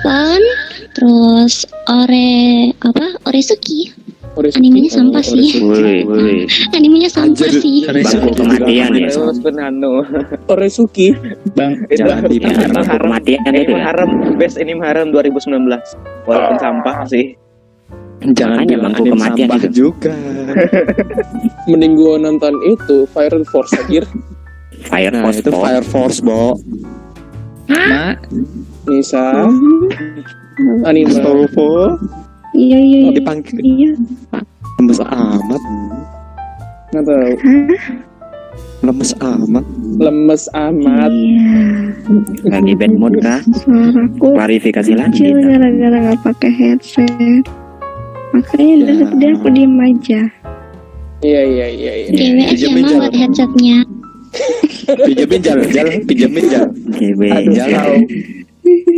one, 0.03 0.45
terus 0.93 1.67
Ore 1.87 2.71
apa 2.79 3.05
Oresuki. 3.27 3.91
Oresuki. 4.37 4.61
Animenya 4.61 4.91
sampah 4.93 5.23
sih. 5.25 5.49
Animenya 6.77 7.09
sampah 7.09 7.49
Anjir. 7.49 7.57
sih. 7.57 7.77
Bangku 7.89 8.29
kematian 8.37 8.89
ya. 8.93 9.09
Oresuki 10.47 11.07
Bang, 11.57 11.73
Jangan. 11.89 12.29
Ya, 12.29 12.37
bangku 12.69 12.95
kematian 13.01 13.41
ini 13.49 13.59
itu 13.65 13.73
ya. 13.73 13.81
haram 13.81 14.09
best 14.37 14.61
ini 14.61 14.77
haram 14.77 15.09
2019 15.09 15.57
walaupun 16.23 16.57
sampah 16.61 16.97
sih 17.09 17.33
jangan 18.33 18.61
Makanya 18.61 18.69
bilang 18.71 18.93
bangku 18.93 19.01
anime 19.01 19.13
kematian 19.17 19.47
sampah 19.49 19.59
itu. 19.59 19.69
juga 19.73 20.13
mending 21.69 21.93
gua 21.97 22.13
nonton 22.17 22.53
itu 22.63 22.97
Fire 23.09 23.41
Force 23.49 23.73
anjir 23.73 24.05
Fire 24.85 25.09
nah 25.09 25.25
Force 25.25 25.39
itu. 25.41 25.49
Fire 25.49 25.85
Force 25.85 26.19
bo 26.21 26.53
Mak, 27.67 28.15
Nisa 28.87 29.45
anime 30.83 31.11
Astagfirullah 31.11 31.91
Iya 32.55 32.79
iya 32.79 32.97
Oh, 32.97 33.11
iya. 33.11 33.11
dipanggil 33.13 33.57
Iya. 33.59 33.91
lemes 34.77 34.99
amat 35.01 35.61
nggak 36.87 37.03
tahu 37.03 37.31
lemes 38.79 39.11
amat 39.19 39.65
lemes 39.97 40.43
amat 40.53 41.11
Iya. 41.11 41.61
Lagi 42.47 42.73
bad 42.73 42.93
mood 42.95 43.19
kah? 43.19 43.43
Suaraku 43.43 44.27
Klarifikasi 44.31 44.91
lagi. 44.95 45.27
gara-gara 45.27 45.67
nggak 45.99 46.19
pakai 46.23 46.51
headset. 46.53 47.43
Makanya 48.31 48.63
Ya. 48.63 48.83
dari 48.85 49.03
tadi 49.03 49.25
aku 49.33 49.47
diem 49.51 49.75
aja. 49.77 50.21
iya 51.19 51.41
iya 51.43 51.67
iya 51.67 51.91
iya 52.07 52.47
ya 52.47 52.67
mah 52.71 52.81
jalan. 52.85 52.99
buat 53.01 53.13
headsetnya. 53.13 53.77
pinjemin 54.87 55.41
jalan 55.41 55.67
jalan 55.67 55.93
pinjemin 56.05 56.45
jalan 56.47 56.69
GB. 56.93 57.21
jalan 57.51 57.99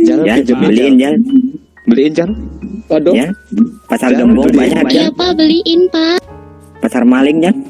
jalan 0.02 0.24
Ya, 0.24 0.34
beliin 0.54 0.94
jalan 0.94 0.98
ya. 0.98 1.10
beliin 1.84 2.12
jalan 2.12 2.34
waduh 2.86 3.12
Ya. 3.12 3.26
Pasar 3.86 4.10
Jangan 4.10 4.20
gembong 4.28 4.46
beliin. 4.46 4.60
banyak 4.60 4.84
ya. 4.86 4.92
Iya 4.92 5.08
pak 5.10 5.30
beliin 5.34 5.80
pak. 5.88 6.18
Pasar 6.80 7.02
maling 7.04 7.38
ya. 7.40 7.52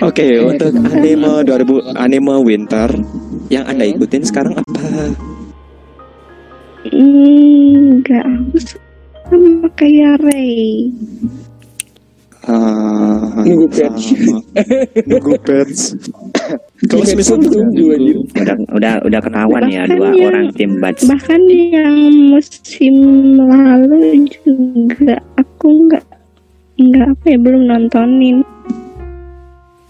Oke, 0.00 0.26
untuk 0.40 0.72
anime 0.84 1.44
2000 1.44 1.94
anime 1.94 2.34
winter 2.40 2.90
yang 3.48 3.64
Anda 3.64 3.84
ikutin 3.86 4.22
sekarang 4.22 4.56
apa? 4.56 4.80
Hmm, 6.84 8.00
Enggak, 8.00 8.24
aku 8.24 8.56
sama 9.24 9.68
kayak 9.74 10.20
Ray. 10.20 10.90
Ah, 12.44 13.40
Nunggu 13.40 13.66
patch. 13.66 14.12
Nunggu 15.02 15.32
patch. 15.40 15.96
Kalau 16.90 17.00
semisal 17.02 17.40
tunggu, 17.40 17.84
anjir. 17.90 18.16
Udah 18.36 18.56
udah 18.70 18.92
udah 19.00 19.20
ketahuan 19.20 19.64
ya 19.66 19.82
dua 19.86 20.12
yang- 20.12 20.28
orang 20.28 20.46
tim 20.52 20.76
batch. 20.76 21.08
Bahkan 21.08 21.40
yang 21.48 21.96
musim 22.28 22.94
lalu 23.38 24.28
juga 24.28 25.16
aku 25.34 25.88
nggak 25.88 26.04
nggak 26.76 27.06
apa 27.08 27.24
ya 27.26 27.38
belum 27.40 27.62
nontonin. 27.64 28.36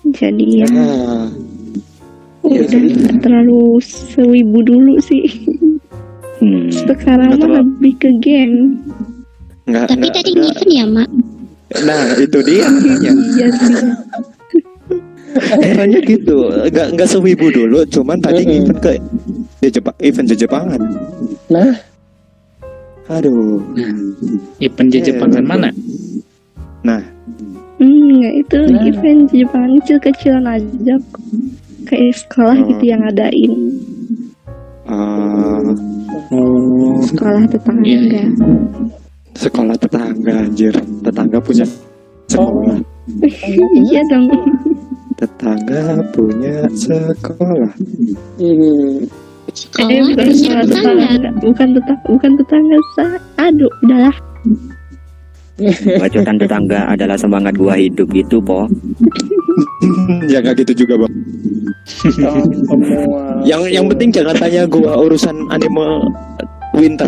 Jadi 0.06 0.62
ya 0.62 0.66
Ah, 0.70 1.26
udah 2.44 2.70
nggak 2.78 3.18
terlalu 3.18 3.82
sewibu 3.82 4.62
dulu 4.62 4.94
sih. 5.00 5.26
Hmm. 6.38 6.70
Sekarang 6.70 7.34
mah 7.34 7.50
lebih 7.58 7.98
ke 7.98 8.10
game. 8.20 8.78
nggak, 9.64 9.90
Tapi 9.90 9.96
nggak, 9.98 10.14
tadi 10.14 10.30
nggak. 10.32 10.56
Ya 10.68 10.84
mak. 10.84 11.10
Nah, 11.82 12.14
itu 12.14 12.38
dia 12.40 12.64
makanya. 12.64 13.10
Iya 13.34 13.46
sih. 13.50 13.76
Caranya 15.34 15.98
gitu, 15.98 16.46
nggak 16.70 16.94
nggak 16.94 17.08
sewibu 17.10 17.50
dulu, 17.50 17.82
cuman 17.84 18.22
tadi 18.22 18.46
Mm-mm. 18.46 18.54
event 18.62 18.78
ke 18.78 18.90
ya 19.58 19.70
Jepang, 19.72 19.96
event 19.98 20.28
ke 20.30 20.36
Jepangan. 20.36 20.80
nah 21.50 21.74
Aduh. 23.04 23.58
Event 24.58 24.88
di 24.88 24.96
Eh, 24.96 25.04
Jepangan 25.04 25.44
mana? 25.44 25.68
Nah, 26.80 27.02
Hmm, 27.76 28.16
nggak 28.16 28.34
itu 28.38 28.58
Nah. 28.64 28.80
event 28.86 29.22
Jepang 29.28 29.76
kecil-kecilan 29.76 30.46
aja. 30.46 30.94
Kayak 31.84 32.14
sekolah 32.16 32.56
Oh. 32.56 32.66
gitu 32.70 32.84
yang 32.86 33.02
ngadain 33.02 33.52
eh, 34.86 35.66
Oh, 36.30 36.96
sekolah 37.02 37.44
tetangga. 37.44 37.84
Iya, 37.84 38.24
sekolah 39.34 39.76
tetangga 39.78 40.32
anjir. 40.46 40.74
Tetangga 41.02 41.38
punya 41.42 41.66
sekolah. 42.30 42.78
Iya 43.90 44.00
dong. 44.10 44.26
Tetangga 45.14 46.02
punya 46.10 46.66
sekolah. 46.72 47.72
Hmm. 48.40 49.04
Sekolah 49.54 49.86
Eh, 49.92 50.00
bukan 50.02 50.26
punya 50.26 50.54
tetangga. 50.64 51.06
tetangga, 51.06 51.30
bukan 51.38 51.68
tetangga, 51.76 52.04
bukan 52.08 52.30
tetangga 52.40 52.78
sa. 52.96 53.06
Aduh, 53.38 53.70
udahlah. 53.84 54.16
Bacotan 56.02 56.34
tetangga 56.34 56.80
adalah 56.90 57.14
semangat 57.14 57.54
gua 57.54 57.78
hidup 57.78 58.10
gitu, 58.10 58.42
po. 58.42 58.66
ya 60.32 60.42
nggak 60.42 60.66
gitu 60.66 60.82
juga 60.82 61.06
bang. 61.06 61.14
Yang 63.46 63.62
yang 63.70 63.86
penting 63.86 64.10
jangan 64.10 64.34
tanya 64.34 64.66
gua 64.66 64.98
urusan 64.98 65.46
anime 65.54 66.10
winter. 66.74 67.06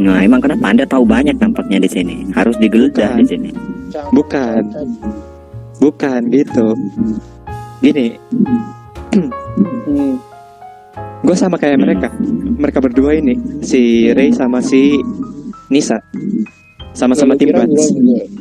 Nah, 0.00 0.24
emang 0.24 0.40
kenapa 0.40 0.64
Anda 0.72 0.84
tahu 0.88 1.04
banyak 1.04 1.36
tampaknya 1.36 1.76
di 1.76 1.90
sini? 1.90 2.16
Harus 2.32 2.56
digeledah 2.56 3.12
Bukan. 3.12 3.20
di 3.20 3.24
sini. 3.28 3.50
Bukan. 4.16 4.62
Bukan 5.76 6.20
gitu. 6.32 6.66
Gini, 7.80 8.06
Hmm. 9.60 10.14
gue 11.20 11.36
sama 11.36 11.58
kayak 11.58 11.82
mereka. 11.82 12.08
Mereka 12.56 12.78
berdua 12.80 13.12
ini, 13.12 13.34
si 13.60 14.08
Ray 14.14 14.30
sama 14.30 14.62
si 14.62 14.96
Nisa. 15.68 15.98
Sama-sama 16.94 17.34
tim 17.36 17.50
juga- 17.50 17.66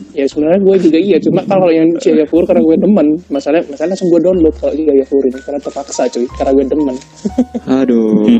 Ya 0.10 0.26
sebenarnya 0.26 0.60
gue 0.60 0.76
juga 0.82 0.98
iya, 0.98 1.18
cuma 1.22 1.46
kalau 1.46 1.70
yang 1.70 1.94
Jayapur 2.02 2.42
karena 2.50 2.66
gue 2.66 2.76
demen, 2.82 3.08
masalah 3.30 3.62
masalah 3.70 3.94
langsung 3.94 4.10
gue 4.10 4.22
download 4.22 4.56
kalau 4.58 4.74
Jayapur 4.74 5.22
ini 5.22 5.40
karena 5.46 5.60
terpaksa 5.62 6.10
cuy, 6.10 6.26
karena 6.34 6.52
gue 6.58 6.66
demen. 6.66 6.96
Aduh. 7.82 8.26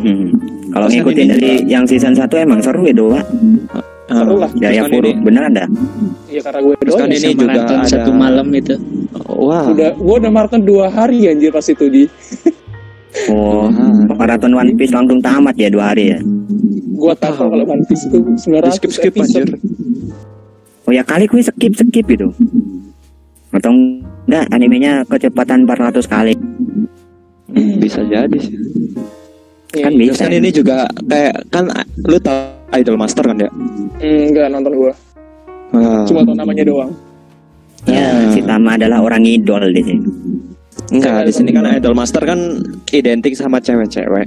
Kalau 0.70 0.86
ngikutin 0.86 1.26
ini 1.26 1.34
dari 1.34 1.52
yang 1.66 1.82
season 1.90 2.14
1 2.14 2.30
emang 2.46 2.62
seru 2.62 2.86
ya, 2.86 2.94
Doa. 2.94 3.22
Seru 4.06 4.38
lah. 4.38 4.50
Jaya 4.54 4.86
kan 4.86 4.94
ini- 5.02 5.18
bener 5.18 5.50
ada? 5.50 5.66
Iya 6.30 6.42
karena 6.46 6.60
gue 6.62 6.74
doang. 6.86 7.00
kan 7.02 7.10
ini 7.10 7.28
juga 7.34 7.46
ada- 7.58 7.90
satu 7.90 8.12
malam 8.14 8.48
itu. 8.54 8.78
Wah. 9.34 9.66
Udah, 9.74 9.98
gue 9.98 10.16
udah 10.22 10.30
maraton 10.30 10.62
dua 10.62 10.94
hari 10.94 11.26
anjir 11.26 11.50
pas 11.50 11.66
itu 11.66 11.86
di. 11.90 12.04
Oh, 13.34 13.66
maraton 14.14 14.54
One 14.54 14.78
Piece 14.78 14.94
langsung 14.94 15.18
tamat 15.26 15.58
ya 15.58 15.74
dua 15.74 15.90
hari 15.90 16.14
ya? 16.14 16.20
Gue 16.94 17.14
tahu 17.18 17.34
kalau 17.50 17.66
One 17.66 17.82
Piece 17.90 18.06
itu 18.06 18.18
900 18.22 18.70
skip 18.78 18.92
skip 18.94 19.14
episode. 19.18 19.50
anjir. 19.50 19.58
Oh 20.90 20.94
ya 20.98 21.06
kali 21.06 21.30
gue 21.30 21.38
skip 21.38 21.70
skip 21.78 22.06
gitu. 22.10 22.34
Atau 23.54 23.70
enggak 24.26 24.50
animenya 24.50 25.06
kecepatan 25.06 25.70
400 25.70 26.02
kali. 26.10 26.34
Bisa 27.78 28.02
jadi 28.10 28.34
sih. 28.42 28.58
Kan 29.70 29.94
Iya, 29.94 30.10
Terus 30.10 30.18
bisa. 30.18 30.22
kan 30.26 30.32
ini 30.34 30.50
juga 30.50 30.78
kayak 31.06 31.36
kan 31.54 31.70
lu 32.10 32.18
tau 32.18 32.58
Idol 32.74 32.98
Master 32.98 33.22
kan 33.22 33.38
ya? 33.38 33.50
Enggak 34.02 34.50
nonton 34.50 34.74
gue, 34.74 34.94
Ah. 35.78 36.02
cuma 36.10 36.26
tau 36.26 36.34
namanya 36.34 36.66
doang. 36.66 36.90
Ya, 37.86 38.10
Ah. 38.10 38.34
si 38.34 38.42
Tama 38.42 38.74
adalah 38.74 39.06
orang 39.06 39.30
idol 39.30 39.70
di 39.70 39.82
sini. 39.86 40.02
Enggak, 40.90 41.30
di 41.30 41.34
sini 41.34 41.54
kan 41.54 41.70
Idol 41.70 41.94
Master 41.94 42.26
kan 42.26 42.66
identik 42.90 43.38
sama 43.38 43.62
cewek-cewek. 43.62 44.26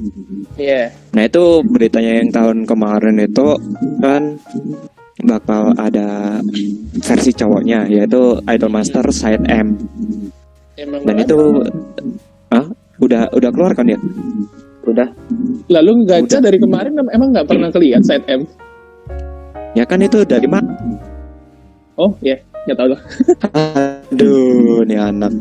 Iya. 0.55 0.95
Nah 1.11 1.27
itu 1.27 1.43
beritanya 1.67 2.23
yang 2.23 2.31
tahun 2.31 2.63
kemarin 2.63 3.19
itu 3.19 3.59
kan 3.99 4.39
bakal 5.21 5.77
ada 5.77 6.41
versi 7.05 7.37
cowoknya 7.37 7.85
yaitu 7.87 8.41
Idol 8.49 8.73
Master 8.73 9.05
Side 9.13 9.45
M 9.45 9.77
Emang 10.73 11.05
dan 11.05 11.17
itu 11.21 11.37
ah 12.49 12.65
udah 12.97 13.29
udah 13.37 13.51
keluar 13.53 13.73
kan 13.77 13.87
ya? 13.87 13.99
Udah. 14.83 15.09
Lalu 15.71 16.09
gacha 16.09 16.41
dari 16.41 16.59
kemarin 16.59 16.97
em- 16.99 17.13
emang 17.13 17.29
nggak 17.31 17.47
pernah 17.47 17.69
kelihat 17.71 18.03
side 18.03 18.27
M. 18.27 18.49
Ya 19.79 19.85
kan 19.87 20.03
itu 20.03 20.25
dari 20.27 20.49
mana? 20.49 20.73
Oh 21.97 22.17
ya, 22.25 22.41
nggak 22.67 22.77
tahu 22.77 22.89
lah. 22.93 23.01
Aduh, 24.11 24.83
nih 24.89 24.99
anak. 24.99 25.33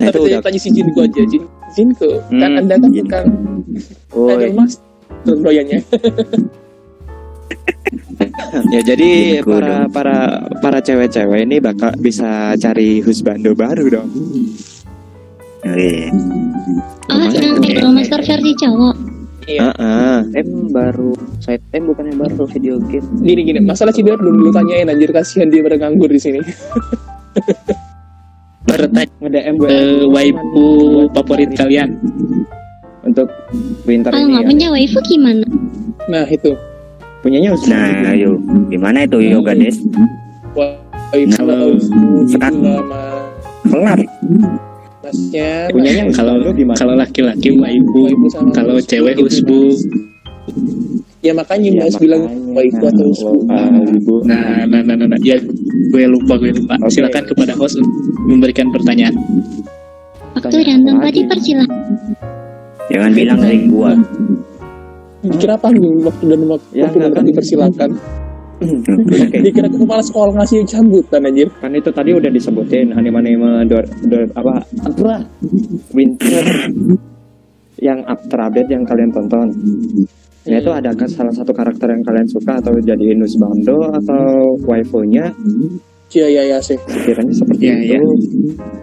Nah 0.00 0.06
itu 0.06 0.16
Tapi 0.16 0.28
udah 0.32 0.40
tanya 0.42 0.60
si 0.62 0.70
Jinko 0.70 1.00
aja, 1.02 1.22
Jin. 1.28 1.42
Jinko, 1.74 2.08
kan 2.30 2.50
Hmm, 2.50 2.60
anda 2.62 2.74
kan 2.78 2.90
bukan 2.94 3.24
idol 4.16 4.50
mas 4.54 4.72
doyannya. 5.26 5.80
ya 8.74 8.80
jadi 8.82 9.40
Gitu 9.40 9.48
para 9.48 9.86
para 9.90 10.16
para 10.60 10.78
cewek-cewek 10.82 11.46
ini 11.46 11.56
bakal 11.62 11.92
bisa 12.00 12.54
cari 12.58 13.00
husbando 13.04 13.52
baru 13.54 14.00
dong. 14.00 14.10
Oke. 15.66 16.10
Yang 17.06 17.56
tuh. 17.58 17.70
Idol 17.70 17.90
Master 17.94 18.20
versi 18.22 18.52
cowok. 18.54 18.96
Iya. 19.46 19.70
Ah, 19.70 19.78
ah. 19.78 20.18
M 20.34 20.74
baru 20.74 21.14
side 21.38 21.62
M 21.70 21.86
bukannya 21.86 22.18
baru 22.18 22.50
video 22.50 22.82
game. 22.82 23.06
Gini 23.22 23.40
gini, 23.46 23.60
masalah 23.62 23.94
Cibiar 23.94 24.18
belum 24.18 24.42
dulu 24.42 24.50
tanyain 24.50 24.90
anjir 24.90 25.14
kasihan 25.14 25.46
dia 25.46 25.62
pada 25.62 25.78
nganggur 25.78 26.10
di 26.10 26.18
sini. 26.18 26.40
Bertanya 28.66 29.06
Nge-DM 29.22 29.54
ke 29.62 29.76
waifu 30.10 30.66
favorit 31.14 31.50
kalian. 31.54 31.94
untuk 33.06 33.30
winter 33.86 34.10
Kalau 34.10 34.26
ini 34.26 34.34
nggak 34.34 34.42
ya. 34.42 34.50
punya 34.50 34.68
waifu 34.74 34.98
gimana? 35.06 35.46
Nah 36.10 36.26
itu, 36.26 36.58
Punyanya 37.26 37.50
husbando. 37.50 37.90
Nah, 38.06 38.14
ayo. 38.14 38.30
Gimana 38.70 39.02
itu 39.02 39.18
Yoga 39.18 39.50
Des? 39.58 39.82
wah, 40.54 40.70
itu 41.10 41.34
Nah, 41.42 41.74
sekarang- 42.30 42.62
lama 42.62 43.02
Kelar. 43.66 43.98
masnya. 45.02 45.50
Punyanya 45.74 46.02
Kalau 46.14 46.38
kalau 46.78 46.94
laki-laki 46.94 47.58
Waifu 47.58 48.30
sama 48.30 48.54
kalau 48.54 48.78
cewek 48.78 49.18
husbu. 49.18 49.74
Ya 51.18 51.34
makanya 51.34 51.74
Ya, 51.74 51.82
Mas 51.90 51.98
bilang 51.98 52.30
makanya. 52.30 52.54
waifu 52.54 52.84
atau 52.86 53.04
husbu. 53.10 53.34
Ah, 53.50 53.74
ibu. 53.74 54.14
Nah, 54.22 54.62
nah, 54.70 54.80
nah, 54.86 54.94
nah, 54.94 55.06
nah. 55.10 55.18
ya 55.18 55.34
gue 55.90 56.04
lupa, 56.06 56.38
gue 56.38 56.54
lupa. 56.54 56.78
Oke. 56.78 56.94
Silakan 56.94 57.26
kepada 57.26 57.58
host 57.58 57.82
memberikan 58.22 58.70
pertanyaan. 58.70 59.18
Waktu 60.38 60.62
dan 60.62 60.86
tempat 60.86 61.10
dipersilakan. 61.10 61.80
Jangan 62.86 63.10
bilang 63.18 63.38
dari 63.42 63.66
gua. 63.66 63.98
Dikira 65.28 65.54
panggung 65.56 65.96
waktu 66.02 66.24
dan 66.26 66.40
waktu 66.46 66.70
Ya, 66.74 66.86
kan. 66.88 67.24
dipersilakan. 67.24 67.90
Oke. 68.56 69.36
Dikira 69.44 69.68
kepala 69.68 70.00
sekolah 70.00 70.32
ngasih 70.34 70.64
cambutan 70.64 71.20
anjir. 71.22 71.48
Kan 71.60 71.72
itu 71.72 71.90
tadi 71.92 72.10
udah 72.10 72.30
disebutin 72.32 72.88
anime-anime 72.90 73.68
do, 73.68 73.76
do- 74.06 74.32
apa 74.32 74.64
apa 74.80 75.14
winter 75.92 76.44
yang 77.76 78.00
up 78.04 78.16
terupdate 78.26 78.72
yang 78.72 78.84
kalian 78.84 79.12
tonton. 79.12 79.52
Ya 80.46 80.62
itu 80.62 80.70
ada 80.70 80.94
kan 80.94 81.10
salah 81.10 81.34
satu 81.34 81.50
karakter 81.50 81.90
yang 81.90 82.00
kalian 82.00 82.28
suka 82.30 82.56
atau 82.56 82.72
jadiin 82.78 83.18
husbando 83.18 83.76
atau 83.92 84.24
waifunya 84.64 85.34
Ya 86.14 86.30
ya 86.30 86.46
ya 86.46 86.58
sih. 86.62 86.78
sekiranya 86.86 87.34
seperti 87.34 87.66
Ya, 87.66 87.98
itu. 87.98 88.06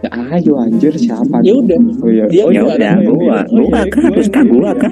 Ya, 0.04 0.12
ayo 0.12 0.54
anjir 0.60 0.92
siapa? 0.94 1.40
Ya 1.40 1.56
udah. 1.56 1.80
Oh 2.04 2.12
iya. 2.12 2.28
Dia 2.28 2.44
oh, 2.44 2.52
Ya 2.52 2.62
gua 2.62 2.76
udah, 2.76 2.94
gua, 3.00 3.38
oh 3.48 3.64
gua 3.64 3.80
iya, 3.80 3.84
kan 3.88 4.02
harus 4.12 4.28
kah 4.28 4.44
gua 4.44 4.72
kan? 4.76 4.92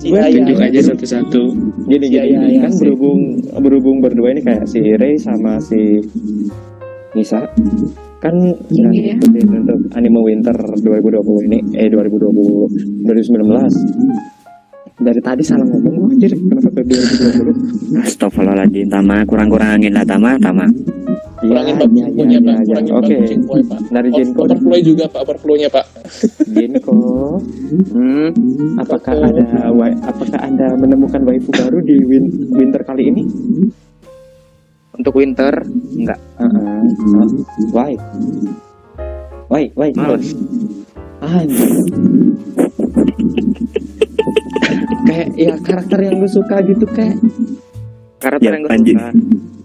Iya, 0.00 0.32
Tunjuk 0.32 0.56
aja 0.56 0.80
satu-satu. 0.80 1.42
Gini 1.84 2.06
Ya, 2.08 2.24
gini 2.24 2.56
ya, 2.56 2.56
ya, 2.56 2.60
kan 2.64 2.72
berhubung 2.80 3.20
berhubung 3.60 3.96
berdua 4.00 4.32
ini 4.32 4.40
kayak 4.40 4.64
si 4.64 4.80
Ray 4.96 5.20
sama 5.20 5.60
si 5.60 6.00
Nisa 7.12 7.44
kan 8.20 8.32
Iya. 8.68 9.16
ikutin 9.16 9.48
untuk 9.64 9.80
anime 9.96 10.20
winter 10.20 10.52
2020 10.52 11.48
ini 11.48 11.58
eh 11.76 11.88
2020 11.88 13.08
2019 13.08 15.00
dari 15.00 15.20
tadi 15.24 15.40
salah 15.40 15.64
ngomong 15.64 15.94
gua 15.96 16.08
anjir 16.12 16.32
kenapa 16.36 16.68
ke 16.76 16.80
2020 16.84 18.04
Astagfirullahaladzim, 18.04 18.86
Tama. 18.88 19.24
Kurang-kurangin 19.24 19.92
lah, 19.96 20.04
Tama. 20.04 20.36
Tama. 20.36 20.68
Kurangin 21.40 21.72
Iya, 21.72 21.80
Pak 21.80 21.88
iya, 21.88 22.04
iya, 22.06 22.38
Pak. 22.38 22.56
iya. 22.60 22.74
Kurangin 22.76 22.92
oke 22.92 23.14
Pak 23.16 23.40
bukunya 23.40 23.64
Pak. 23.64 23.80
dari 23.88 24.08
Jinko 24.12 24.40
Overflow 24.42 24.80
juga 24.82 25.04
Pak, 25.06 25.20
overflow-nya 25.22 25.68
Pak. 25.68 25.86
Jinko 26.46 26.98
Hmm, 27.90 28.28
apakah 28.76 29.14
ada 29.22 29.44
wa- 29.70 30.00
apakah 30.02 30.40
anda 30.40 30.68
menemukan 30.74 31.22
waifu 31.22 31.48
baru 31.50 31.80
di 31.80 31.96
win- 32.02 32.28
winter 32.50 32.82
kali 32.82 33.08
ini 33.08 33.22
untuk 34.92 35.14
winter 35.14 35.54
enggak. 35.90 36.20
Heeh. 36.36 36.80
why 37.70 37.92
why 39.48 39.64
why 39.72 39.88
Males. 39.90 40.36
Kayak 45.00 45.28
ya 45.34 45.54
karakter 45.58 45.98
yang 46.00 46.20
lu 46.20 46.28
suka 46.28 46.60
gitu 46.62 46.84
kayak 46.86 47.16
Karakter 48.20 48.44
Ya, 48.44 48.52
yang 48.52 48.62
gue 48.62 48.70
suka. 48.84 49.08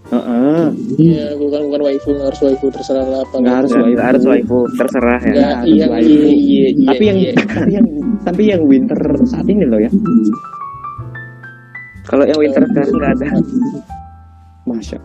Heeh. 0.06 0.64
Iya, 0.96 1.34
bukan 1.34 1.60
bukan 1.66 1.80
waifu, 1.82 2.14
nggak 2.14 2.28
harus 2.30 2.40
waifu 2.46 2.66
terserah 2.70 3.02
lah 3.04 3.20
apa. 3.26 3.34
Nggak 3.42 3.56
harus 3.58 3.70
Ya, 3.70 3.80
waifu. 3.82 3.98
harus 4.00 4.24
waifu, 4.24 4.58
terserah 4.78 5.20
ya. 5.20 5.32
Nggak, 5.34 5.50
harus 5.50 5.66
iya, 5.74 5.84
waifu. 5.90 6.06
iya, 6.06 6.26
iya, 6.30 6.68
iya. 6.70 6.86
tapi 6.86 7.02
yang 7.04 7.18
iya. 7.18 7.32
tapi 7.34 7.70
yang 7.74 7.86
tapi 8.22 8.42
yang 8.46 8.62
winter 8.64 9.00
saat 9.26 9.46
ini 9.46 9.64
loh 9.66 9.78
ya 9.78 9.90
Kalau 12.06 12.22
yang 12.22 12.38
winter 12.38 12.62
sekarang 12.64 12.92
nggak 12.94 13.12
ada. 13.18 13.26
Masya. 14.66 14.98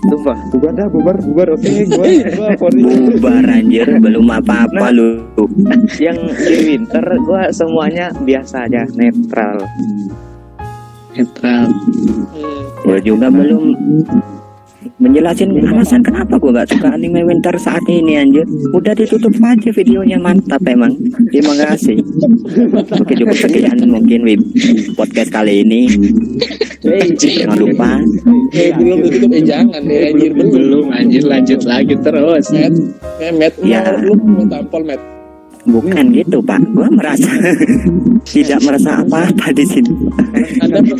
Sumpah. 0.00 0.38
Bubar 0.50 0.72
dah, 0.72 0.86
bubar, 0.88 1.16
bubar. 1.20 1.46
Oke, 1.54 1.86
gua, 1.86 2.06
gua 2.34 2.48
voting. 2.62 2.86
Bubar 3.14 3.44
anjir, 3.46 3.86
belum 3.98 4.26
apa-apa 4.30 4.90
lu. 4.90 5.22
Yang 5.98 6.18
di 6.40 6.56
winter 6.66 7.04
gua 7.22 7.50
semuanya 7.50 8.10
biasa 8.16 8.66
aja, 8.66 8.82
netral. 8.94 9.62
Netral 11.20 11.68
Hmm. 11.68 12.24
Gua 12.80 12.96
juga 12.98 13.28
belum 13.28 13.76
menjelasin 14.96 15.52
alasan 15.62 16.00
kenapa 16.00 16.40
gua 16.40 16.56
nggak 16.56 16.72
suka 16.72 16.96
anime 16.96 17.20
winter 17.22 17.52
saat 17.56 17.84
ini 17.86 18.16
anjir. 18.16 18.48
Udah 18.72 18.96
ditutup 18.96 19.32
aja 19.36 19.68
videonya 19.70 20.16
mantap 20.16 20.64
emang. 20.64 20.96
Terima 21.28 21.52
kasih. 21.60 22.00
Oke 22.96 23.12
cukup 23.14 23.36
sekian 23.36 23.84
mungkin 23.84 24.24
Wib 24.24 24.40
podcast 24.96 25.28
kali 25.28 25.60
ini. 25.60 25.92
Jangan 27.16 27.56
lupa 27.60 28.00
Eh, 28.50 28.72
belum 28.72 28.98
tutup 29.04 29.30
eh 29.30 29.44
jangan 29.44 29.80
deh 29.84 30.10
anjir 30.10 30.32
belum. 30.32 30.88
anjir 30.90 31.22
lanjut 31.22 31.60
lagi 31.62 31.94
terus 32.00 32.48
Met, 32.50 32.72
eh, 33.20 33.32
Met, 33.36 33.54
Ya. 33.60 33.84
lu 34.00 34.16
mau 34.16 34.42
tampol 34.48 34.82
Met. 34.82 35.19
Bukan 35.66 36.04
gitu 36.12 36.38
Pak. 36.40 36.60
Gua 36.72 36.88
merasa 36.88 37.30
tidak 38.32 38.60
merasa 38.64 39.02
apa-apa 39.02 39.52
di 39.52 39.64
sini. 39.66 39.92
Anda 40.64 40.80
ya. 40.80 40.94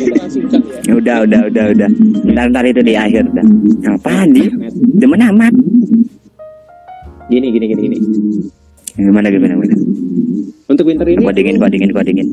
Udah 1.01 1.17
udah 1.23 1.41
udah 1.47 1.65
udah. 1.71 1.89
Ntar 2.27 2.45
ntar 2.51 2.63
itu 2.67 2.81
di 2.83 2.93
akhir 2.93 3.25
dah. 3.31 3.45
Apaan 3.95 4.35
di? 4.35 4.43
Demen 4.97 5.21
amat. 5.33 5.53
Gini, 7.31 7.47
gini, 7.47 7.65
gini, 7.71 7.81
gini. 7.87 7.97
Gimana 8.99 9.31
gimana 9.31 9.55
gimana. 9.55 9.75
Untuk 10.67 10.87
winter 10.87 11.07
ini, 11.07 11.19
Kok 11.23 11.35
dingin 11.35 11.55
kok 11.59 11.69
dingin 11.71 11.89
kok 11.91 12.05
dingin. 12.07 12.27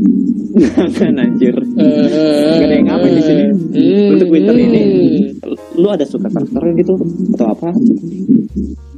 kan 0.95 1.15
anjir. 1.23 1.55
Gak 1.55 2.67
ada 2.67 2.75
yang 2.75 2.87
ngapain 2.87 3.15
di 3.15 3.23
sini. 3.23 3.45
hmm. 3.79 4.13
Untuk 4.15 4.29
winter 4.31 4.55
ini, 4.59 4.83
lu 5.79 5.87
ada 5.91 6.03
suka 6.03 6.27
karakter 6.31 6.63
gitu 6.79 6.95
atau 7.35 7.47
apa? 7.51 7.71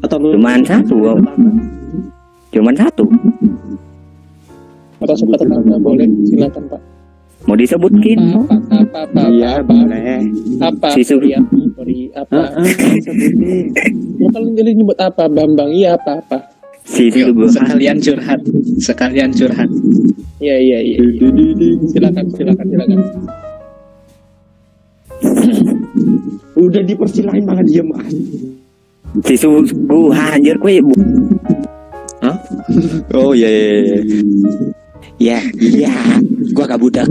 Atau 0.05 0.17
lu 0.21 0.29
Cuman 0.41 0.61
satu. 0.65 0.97
Cuman 2.51 2.75
satu. 2.75 3.05
Atau 5.01 5.15
tetangga 5.17 5.77
boleh 5.81 6.07
silakan 6.29 6.65
Pak. 6.69 6.81
Mau 7.49 7.57
disebutin? 7.57 8.21
Apa 8.37 8.53
apa 8.53 8.99
apa 9.01 9.21
Iya, 9.33 9.65
boleh. 9.65 10.21
apa 10.61 10.93
Si 10.93 11.01
Su- 11.01 11.17
sorry 11.73 12.13
apa 12.13 12.37
Heeh, 12.53 13.01
sebutin. 13.01 13.65
lo 14.21 14.29
kalau 14.29 14.53
jadi 14.53 14.77
nyebut 14.77 14.99
apa 15.01 15.25
Bambang 15.25 15.73
iya 15.73 15.97
apa 15.97 16.21
apa 16.21 16.37
Si 16.85 17.09
sekalian 17.09 17.97
curhat 17.97 18.45
sekalian 18.77 19.33
curhat 19.33 19.73
iya 20.37 20.57
iya 20.61 20.79
iya 20.85 21.01
iya. 21.01 21.29
silakan 21.89 22.29
silakan 22.29 22.67
silakan 22.69 22.99
Udah 26.55 26.83
dipersilahin 26.85 27.45
malah 27.49 27.65
diem 27.65 27.89
Si 29.25 29.35
Subuh 29.35 30.13
anjir 30.13 30.61
kue. 30.61 30.77
Oh 33.15 33.33
iya 33.33 33.49
iya 33.49 33.69
iya. 33.69 33.99
Ya, 35.21 35.39
iya. 35.61 35.93
Gua 36.57 36.65
gak 36.65 36.81
budak. 36.81 37.07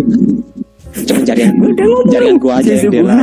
Cuma 1.06 1.22
jaringan 1.22 1.74
jaringan 2.10 2.38
gua 2.42 2.60
aja 2.60 2.74
yang 2.74 2.90
dela. 2.90 3.18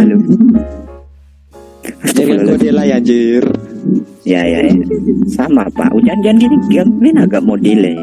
Jaringan 2.14 2.46
gua 2.46 2.58
dela 2.58 2.82
ya 2.86 2.96
anjir. 3.02 3.44
Ya 4.22 4.42
ya 4.46 4.58
ya. 4.70 4.74
Sama 5.30 5.66
Pak. 5.70 5.90
Hujan-hujan 5.94 6.36
gini 6.38 6.56
kalian 6.70 7.16
agak 7.22 7.42
mau 7.42 7.58
delay. 7.58 7.98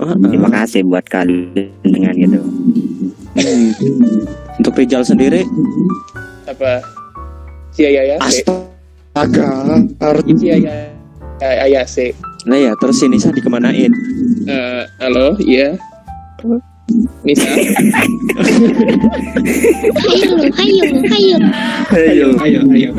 Terima 0.00 0.48
kasih 0.48 0.86
buat 0.86 1.04
kalian 1.10 1.68
dengan 1.82 2.14
gitu. 2.16 2.40
Untuk 4.54 4.78
Rijal 4.78 5.02
sendiri, 5.02 5.42
apa 6.46 6.78
si 7.74 7.82
ayah 7.82 8.14
ya 8.14 8.16
astaga. 8.22 9.50
si 10.38 10.46
ayah 10.54 10.86
ayah 11.42 11.84
si 11.84 12.14
Nah 12.44 12.58
ya, 12.60 12.72
terus 12.76 13.00
si 13.00 13.08
Nisa 13.08 13.32
dikemanain? 13.32 13.92
Eh, 14.44 14.82
halo 15.00 15.32
iya 15.40 15.72
Nisa 17.24 17.48
Hayo, 19.96 20.52
hayo, 20.52 20.84
hayo. 21.08 21.36
Ayo, 21.88 22.26
ayo 22.44 22.60
ayo 22.68 22.90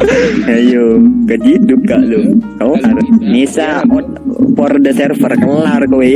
ayo, 0.49 0.83
kejeduk 1.29 1.85
kak 1.85 2.01
lu. 2.01 2.41
Kau 2.57 2.73
harus 2.73 3.05
Nisa 3.21 3.85
on 3.85 4.17
for 4.57 4.73
the 4.81 4.89
server 4.89 5.37
kelar 5.37 5.85
kowe. 5.85 6.13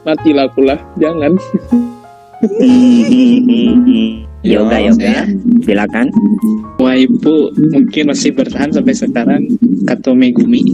matilah 0.00 0.48
aku 0.48 0.64
lah 0.64 0.80
jangan 0.96 1.36
yoga 4.40 4.78
yoga, 4.80 5.28
silakan. 5.60 6.06
waipu 6.76 7.36
mungkin 7.70 8.08
masih 8.08 8.32
bertahan 8.32 8.72
sampai 8.72 8.94
sekarang 8.96 9.42
Kato 9.84 10.16
Megumi 10.16 10.64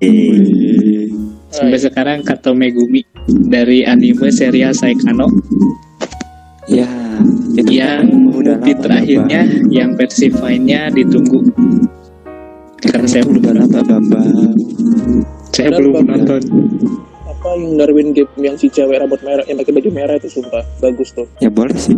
Eh, 0.00 1.10
sampai 1.50 1.76
sekarang 1.76 2.22
Kato 2.22 2.54
Megumi 2.54 3.02
dari 3.50 3.82
anime 3.82 4.30
serial 4.30 4.72
Saikano. 4.72 5.26
Ya, 6.64 6.86
itu 7.58 7.82
yang 7.82 8.06
udah 8.30 8.62
lama, 8.62 8.78
terakhirnya 8.78 9.42
yang 9.68 9.98
versi 9.98 10.30
fine-nya 10.30 10.88
ditunggu. 10.94 11.42
Karena 12.80 13.04
saya 13.04 13.26
belum 13.26 13.42
udah 13.42 13.54
lama 13.58 13.80
Bambang. 13.82 14.54
saya 15.50 15.68
belum 15.74 15.92
Bang. 15.92 16.06
nonton. 16.06 16.40
Apa 17.26 17.48
yang 17.58 17.74
Darwin 17.74 18.08
game 18.14 18.30
yang 18.38 18.54
si 18.54 18.70
cewek 18.70 19.02
rambut 19.02 19.18
merah 19.20 19.42
yang 19.44 19.58
pakai 19.58 19.72
baju 19.74 19.90
merah 19.90 20.14
itu 20.14 20.28
sumpah. 20.30 20.62
Bagus 20.78 21.10
tuh 21.10 21.26
Ya 21.42 21.50
boleh 21.50 21.74
sih. 21.74 21.96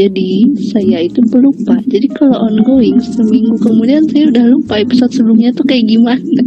Jadi 0.00 0.56
saya 0.72 1.04
itu 1.04 1.20
pelupa. 1.28 1.76
Jadi 1.84 2.08
kalau 2.16 2.48
ongoing 2.48 2.96
seminggu 3.04 3.60
kemudian 3.60 4.08
saya 4.08 4.32
udah 4.32 4.44
lupa 4.48 4.80
episode 4.80 5.12
sebelumnya 5.12 5.52
tuh 5.52 5.68
kayak 5.68 5.92
gimana. 5.92 6.40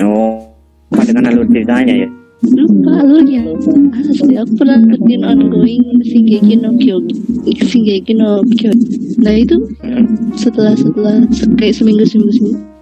Oh, 0.00 0.48
apa 0.96 1.04
dengan 1.04 1.28
alur 1.28 1.44
ceritanya 1.52 1.92
ya? 1.92 2.08
Lupa 2.48 3.04
alurnya. 3.04 3.44
Asli 3.92 4.40
aku 4.40 4.56
pernah 4.56 4.80
bikin 4.88 5.20
ongoing 5.20 5.84
Shingeki 6.00 6.64
no 6.64 6.72
Kyojin. 6.80 7.44
Shingeki 7.60 8.16
no 8.16 8.40
Kyojin. 8.56 9.20
Nah 9.20 9.36
itu 9.36 9.68
setelah 10.40 10.72
setelah 10.72 11.28
se- 11.28 11.52
kayak 11.60 11.76
seminggu 11.76 12.08
seminggu 12.08 12.32
seminggu 12.40 12.72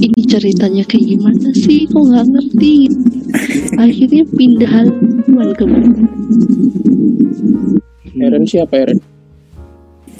ini 0.00 0.20
ceritanya 0.24 0.80
kayak 0.88 1.12
gimana 1.12 1.52
sih 1.52 1.84
kok 1.84 2.00
nggak 2.00 2.24
ngerti 2.24 2.88
akhirnya 3.76 4.24
pindah 4.32 4.70
haluan 4.72 5.52
ke 5.52 5.64
Eren 8.16 8.44
siapa 8.44 8.74
Eren 8.76 8.98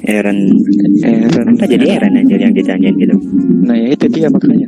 Eren, 0.03 0.39
Eren. 1.07 1.47
apa 1.55 1.65
jadi 1.71 1.87
Eren 2.01 2.19
aja 2.19 2.35
yang 2.35 2.51
ditanyain 2.51 2.97
gitu? 2.99 3.15
Nah 3.63 3.79
ya 3.79 3.95
itu 3.95 4.07
dia 4.11 4.27
makanya. 4.27 4.67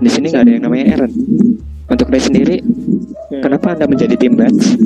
Di 0.00 0.08
sini 0.08 0.32
nggak 0.32 0.42
ada 0.48 0.52
yang 0.56 0.64
namanya 0.64 0.84
Eren. 0.96 1.12
Untuk 1.92 2.08
Ray 2.08 2.24
sendiri, 2.24 2.56
kenapa 3.44 3.76
anda 3.76 3.84
menjadi 3.84 4.16
tim 4.16 4.32
Bats? 4.32 4.80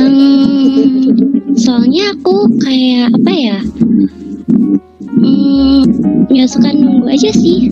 Em, 0.00 0.16
soalnya 1.60 2.16
aku 2.16 2.48
kayak 2.56 3.12
apa 3.12 3.32
ya? 3.36 3.58
Hmm, 5.12 5.84
ya 6.32 6.48
suka 6.48 6.72
nunggu 6.72 7.04
aja 7.12 7.30
sih. 7.36 7.68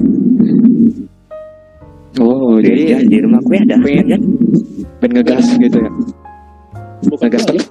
Oh, 2.21 2.61
Jadi 2.61 2.93
jadi 2.93 3.09
di 3.09 3.19
rumah 3.25 3.41
gue 3.41 3.57
ada. 3.57 3.81
Pengen. 3.81 4.07
ya? 4.13 4.19
pengen 5.01 5.25
ngegas 5.25 5.47
gitu 5.57 5.79
ya? 5.81 5.91
bukan 7.09 7.27
Ngegas 7.33 7.45
ya? 7.49 7.63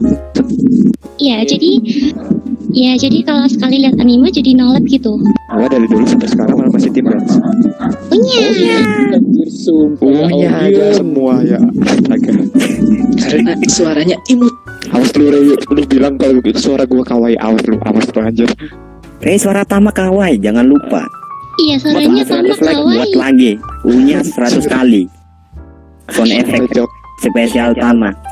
Ya, 1.22 1.46
jadi 1.46 1.72
ya 2.74 2.98
jadi 2.98 3.22
kalau 3.22 3.46
sekali 3.46 3.86
lihat 3.86 3.94
anime 4.02 4.34
jadi 4.34 4.58
nolep 4.58 4.90
gitu. 4.90 5.22
Gua 5.54 5.68
dari 5.70 5.86
dulu 5.86 6.02
sampai 6.10 6.26
sekarang 6.34 6.56
malah 6.58 6.74
masih 6.74 6.90
tim 6.90 7.06
Bats. 7.06 7.38
Punya. 8.10 8.42
Anjir, 9.14 9.50
sumpah 9.54 10.02
Oh 10.02 10.28
ya 10.34 10.34
ya, 10.34 10.50
Allah. 10.50 10.72
ya 10.74 10.88
semua 10.98 11.34
ya. 11.46 11.60
Astaga. 11.86 12.34
karena 13.22 13.54
suaranya 13.70 14.18
imut 14.34 14.50
Awas 14.92 15.14
lu 15.14 15.30
Ray, 15.30 15.54
lu 15.54 15.82
bilang 15.86 16.18
kalau 16.18 16.42
suara 16.58 16.84
gua 16.90 17.06
kawaii 17.06 17.38
awas 17.38 17.62
lu, 17.70 17.78
awas 17.86 18.10
lu 18.10 18.20
anjir. 18.26 18.50
Eh 19.22 19.38
suara 19.38 19.62
Tama 19.62 19.94
Kawai, 19.94 20.42
jangan 20.42 20.66
lupa. 20.66 21.06
Iya, 21.62 21.78
suaranya 21.78 22.24
sama 22.26 22.52
Flag 22.58 22.82
buat 22.82 23.14
kawaii. 23.14 23.14
lagi. 23.14 23.52
U-nya 23.86 24.26
100 24.26 24.66
kali. 24.66 25.06
Sound 26.10 26.34
effect 26.34 26.74
spesial 27.22 27.78
Tama. 27.78 28.31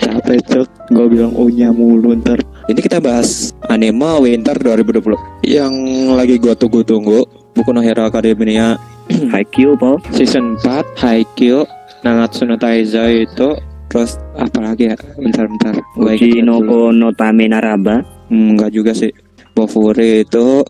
Capek 0.00 0.38
cok. 0.46 0.66
Gua 0.92 1.06
bilang 1.08 1.32
unya 1.34 1.70
mulu 1.70 2.14
ntar. 2.18 2.38
Ini 2.70 2.78
kita 2.78 3.02
bahas 3.02 3.50
anime 3.66 4.22
Winter 4.22 4.54
2020 4.54 5.46
yang 5.46 5.72
lagi 6.14 6.38
gua 6.38 6.54
tunggu-tunggu. 6.54 7.24
Buku 7.52 7.68
no 7.74 7.84
Hero 7.84 8.08
Academia 8.08 8.80
Haikyuu, 9.32 9.76
Paul. 9.76 10.00
season 10.16 10.56
4 10.64 10.96
Haikyuu 10.96 11.68
Nangatsu 12.00 12.48
no 12.48 12.56
Taizai 12.56 13.28
itu 13.28 13.52
terus 13.92 14.16
apa 14.40 14.72
lagi 14.72 14.88
ya 14.88 14.96
bentar-bentar 15.20 15.76
ingat 16.08 16.48
no. 16.48 16.64
Ko 16.64 16.78
no 16.96 17.12
Tame 17.12 17.44
Naraba. 17.44 18.00
Hmm, 18.32 18.56
enggak 18.56 18.72
juga 18.72 18.96
sih 18.96 19.12
Bofuri 19.52 20.24
itu 20.24 20.64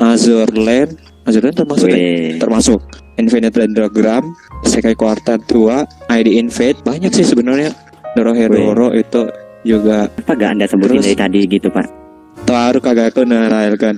Azurland 0.00 0.96
Azurland 1.28 1.56
termasuk 1.60 1.92
ya? 1.92 1.98
Termasuk 2.40 2.80
Infinite 3.20 3.52
Rendragram 3.54 4.32
Sekai 4.64 4.96
Quartet 4.96 5.44
2 5.52 5.84
ID 6.08 6.40
Invade 6.40 6.80
banyak 6.88 7.12
sih 7.12 7.28
sebenarnya 7.28 7.70
Dorohedoro 8.14 8.90
itu 8.92 9.22
juga 9.62 10.06
Apa 10.08 10.32
gak 10.34 10.50
anda 10.54 10.66
sebutin 10.66 10.98
Terus- 11.00 11.06
dari 11.06 11.18
tadi 11.18 11.40
gitu 11.46 11.68
pak? 11.68 11.86
taruh 12.44 12.82
kagak 12.82 13.14
aku 13.14 13.24
Rael 13.24 13.78
kan 13.78 13.96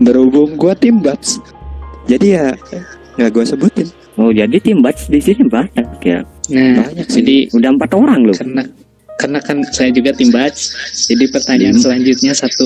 berhubung 0.00 0.56
gua 0.56 0.74
tim 0.74 0.98
Bats 0.98 1.38
jadi 2.04 2.26
ya 2.26 2.46
nggak 3.16 3.30
gua 3.30 3.44
sebutin 3.44 3.86
Oh 4.16 4.32
jadi 4.32 4.56
tim 4.56 4.80
batch 4.80 5.12
di 5.12 5.20
sini 5.20 5.44
banyak 5.44 6.00
ya. 6.00 6.24
Nah, 6.48 6.88
banyak 6.88 7.04
sih 7.04 7.20
jadi 7.20 7.52
Udah 7.52 7.68
empat 7.76 7.92
orang 7.92 8.24
loh. 8.24 8.32
karena 8.32 8.64
karena 9.20 9.38
kan 9.44 9.60
saya 9.68 9.92
juga 9.92 10.16
tim 10.16 10.32
batch, 10.32 10.72
jadi 11.12 11.24
pertanyaan 11.28 11.76
Hmm. 11.76 11.84
selanjutnya 11.84 12.32
satu. 12.32 12.64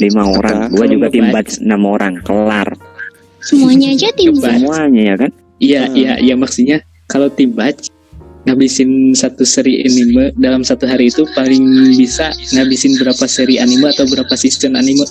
Lima 0.00 0.24
orang. 0.32 0.72
Gua 0.72 0.88
juga 0.88 1.12
tim 1.12 1.28
batch 1.28 1.60
enam 1.60 1.84
orang. 1.84 2.24
Kelar. 2.24 2.72
Semuanya 3.44 3.92
aja 3.92 4.08
tim 4.16 4.32
Coba. 4.32 4.48
Semuanya 4.48 5.02
ya 5.12 5.14
kan? 5.20 5.30
Iya, 5.60 5.82
Hmm. 5.84 5.92
iya, 5.92 6.12
iya 6.24 6.34
maksudnya 6.40 6.80
kalau 7.04 7.28
tim 7.28 7.52
batch 7.52 7.91
ngabisin 8.42 9.14
satu 9.14 9.46
seri 9.46 9.86
anime 9.86 10.34
dalam 10.34 10.66
satu 10.66 10.90
hari 10.90 11.08
itu 11.08 11.22
paling 11.38 11.62
bisa 11.94 12.34
ngabisin 12.54 12.98
berapa 12.98 13.24
seri 13.30 13.62
anime 13.62 13.90
atau 13.94 14.02
berapa 14.10 14.34
season 14.34 14.74
anime? 14.74 15.06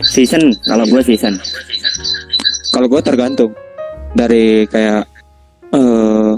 Season. 0.00 0.56
Kalau 0.64 0.84
gua 0.88 1.04
season. 1.04 1.36
kalau 2.70 2.86
gua 2.86 3.02
tergantung 3.02 3.50
dari 4.14 4.64
kayak 4.70 5.02
eh 5.74 6.32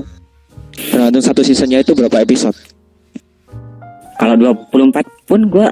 tergantung 0.90 1.20
satu 1.22 1.44
seasonnya 1.44 1.84
itu 1.84 1.92
berapa 1.92 2.24
episode 2.24 2.56
Kalau 4.16 4.34
24 4.38 5.28
pun 5.28 5.50
gua 5.50 5.68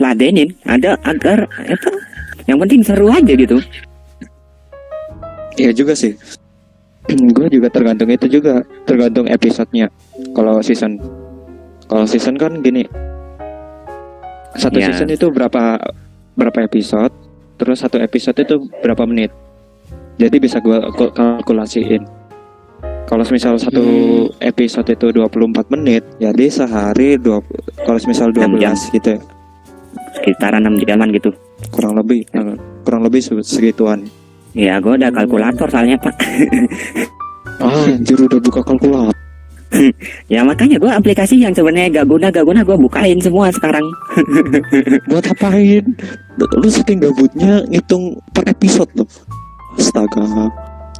ladenin. 0.00 0.56
Ada 0.64 0.96
agar 1.04 1.44
apa? 1.46 1.90
Yang 2.48 2.58
penting 2.64 2.80
seru 2.80 3.06
aja 3.12 3.32
gitu. 3.36 3.60
Iya 5.60 5.70
juga 5.76 5.92
sih. 5.92 6.16
gue 7.36 7.46
juga 7.48 7.68
tergantung 7.68 8.08
itu 8.08 8.26
juga, 8.28 8.60
tergantung 8.84 9.26
episodenya. 9.26 9.88
Kalau 10.32 10.60
season, 10.60 11.00
kalau 11.86 12.04
season 12.04 12.36
kan 12.36 12.60
gini, 12.60 12.84
satu 14.54 14.78
Ya. 14.78 14.92
season 14.92 15.08
itu 15.08 15.30
berapa 15.30 15.78
berapa 16.34 16.58
episode, 16.62 17.12
terus 17.56 17.80
satu 17.80 17.98
episode 17.98 18.36
itu 18.36 18.56
berapa 18.80 19.04
menit. 19.04 19.30
Jadi 20.16 20.36
bisa 20.36 20.60
gue 20.60 20.76
kalkulasiin. 21.10 22.04
Kalau 23.04 23.26
misal 23.26 23.58
satu 23.58 23.82
episode 24.38 24.86
itu 24.86 25.10
24 25.10 25.66
menit, 25.74 26.06
jadi 26.22 26.46
sehari 26.46 27.18
dua 27.18 27.42
kalau 27.82 27.98
misal 28.06 28.30
12 28.30 28.38
Enam 28.38 28.54
jam. 28.54 28.74
gitu 28.94 29.18
ya, 29.18 29.20
Sekitaran 30.14 30.62
6 30.62 30.86
jaman 30.86 31.10
gitu. 31.10 31.34
kurang 31.74 31.98
lebih 31.98 32.22
kurang 32.86 33.02
lebih 33.02 33.18
segituan. 33.42 34.06
Ya 34.56 34.82
gua 34.82 34.98
udah 34.98 35.10
kalkulator 35.14 35.68
soalnya 35.70 35.96
pak. 36.00 36.14
Ah, 37.60 37.84
anjir 37.92 38.16
udah 38.16 38.40
buka 38.40 38.64
kalkulator. 38.64 39.12
Ya 40.32 40.40
makanya 40.42 40.80
gua 40.80 40.96
aplikasi 40.96 41.38
yang 41.38 41.54
sebenarnya 41.54 42.02
gak 42.02 42.08
guna 42.08 42.26
gak 42.32 42.42
guna 42.42 42.64
gua 42.64 42.74
bukain 42.74 43.20
semua 43.20 43.52
sekarang. 43.52 43.84
buat 45.12 45.28
apain 45.30 45.84
lu 46.40 46.68
saking 46.72 47.04
gabutnya 47.04 47.62
ngitung 47.68 48.16
per 48.32 48.48
episode 48.48 48.88
loh 48.96 49.08
astaga 49.76 50.48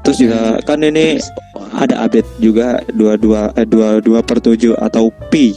terus 0.01 0.19
juga 0.21 0.61
kan 0.65 0.81
ini 0.81 1.21
ada 1.77 2.09
update 2.09 2.29
juga 2.41 2.81
22 2.95 3.57
eh 3.57 3.67
22 3.69 4.21
per 4.25 4.39
7 4.41 4.77
atau 4.77 5.13
pi 5.29 5.57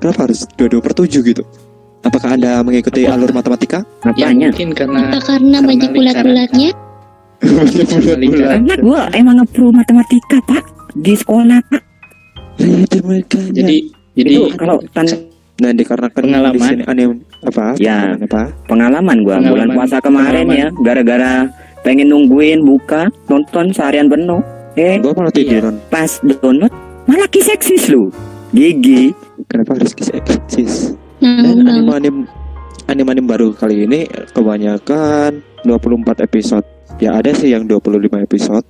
kenapa 0.00 0.28
harus 0.28 0.44
22 0.56 0.84
per 0.84 0.92
7 0.96 1.28
gitu 1.32 1.42
apakah 2.00 2.30
anda 2.32 2.60
mengikuti 2.60 3.04
Apa? 3.04 3.14
alur 3.14 3.30
matematika 3.30 3.78
Ya 4.08 4.28
Apanya? 4.30 4.48
mungkin 4.48 4.68
karena 4.72 4.98
Apa 5.06 5.18
karena 5.20 5.56
Karena 5.56 5.58
banyak 5.62 5.90
bulat-bulatnya? 5.90 6.70
Karena 7.40 8.74
gua 8.78 9.02
emang 9.12 9.36
ngepro 9.38 9.68
matematika 9.70 10.36
pak 10.44 10.64
di 10.92 11.14
sekolah 11.14 11.58
pak. 11.66 11.82
Jadi 13.50 13.76
jadi 14.12 14.28
Itu 14.28 14.52
kalau 14.54 14.76
tan 14.92 15.06
nah 15.56 15.72
dikarenakan 15.72 16.22
Pengalaman. 16.24 16.56
di 16.56 16.60
sini 16.62 16.82
aneh 16.84 17.06
apa 17.42 17.76
Ya. 17.76 18.16
Pengalaman 18.16 18.24
apa 18.24 18.42
pengalaman 18.64 19.16
gua 19.20 19.34
Pengalaman. 19.34 19.50
bulan 19.50 19.68
puasa 19.72 19.96
kemarin 20.00 20.44
Pengalaman. 20.46 20.56
ya 20.56 20.66
gara-gara 20.82 21.32
pengen 21.80 22.08
nungguin 22.08 22.60
buka 22.60 23.02
nonton 23.28 23.68
seharian 23.70 24.08
penuh. 24.08 24.40
Eh 24.74 24.96
gua 24.98 25.12
malah 25.14 25.28
tiduran 25.30 25.76
pas 25.88 26.08
download 26.22 26.72
malah 27.04 27.28
kiseksis 27.28 27.88
lu. 27.88 28.08
Gigi. 28.50 29.12
kenapa 29.46 29.76
harus 29.76 29.92
kisah 29.92 30.16
Dan 31.20 31.68
anime-anime 31.68 32.24
anime-anime 32.88 33.28
baru 33.28 33.52
kali 33.52 33.84
ini 33.84 34.08
kebanyakan 34.32 35.44
24 35.62 36.24
episode. 36.24 36.64
Ya 36.98 37.16
ada 37.16 37.30
sih 37.32 37.52
yang 37.52 37.64
25 37.64 38.18
episode, 38.18 38.66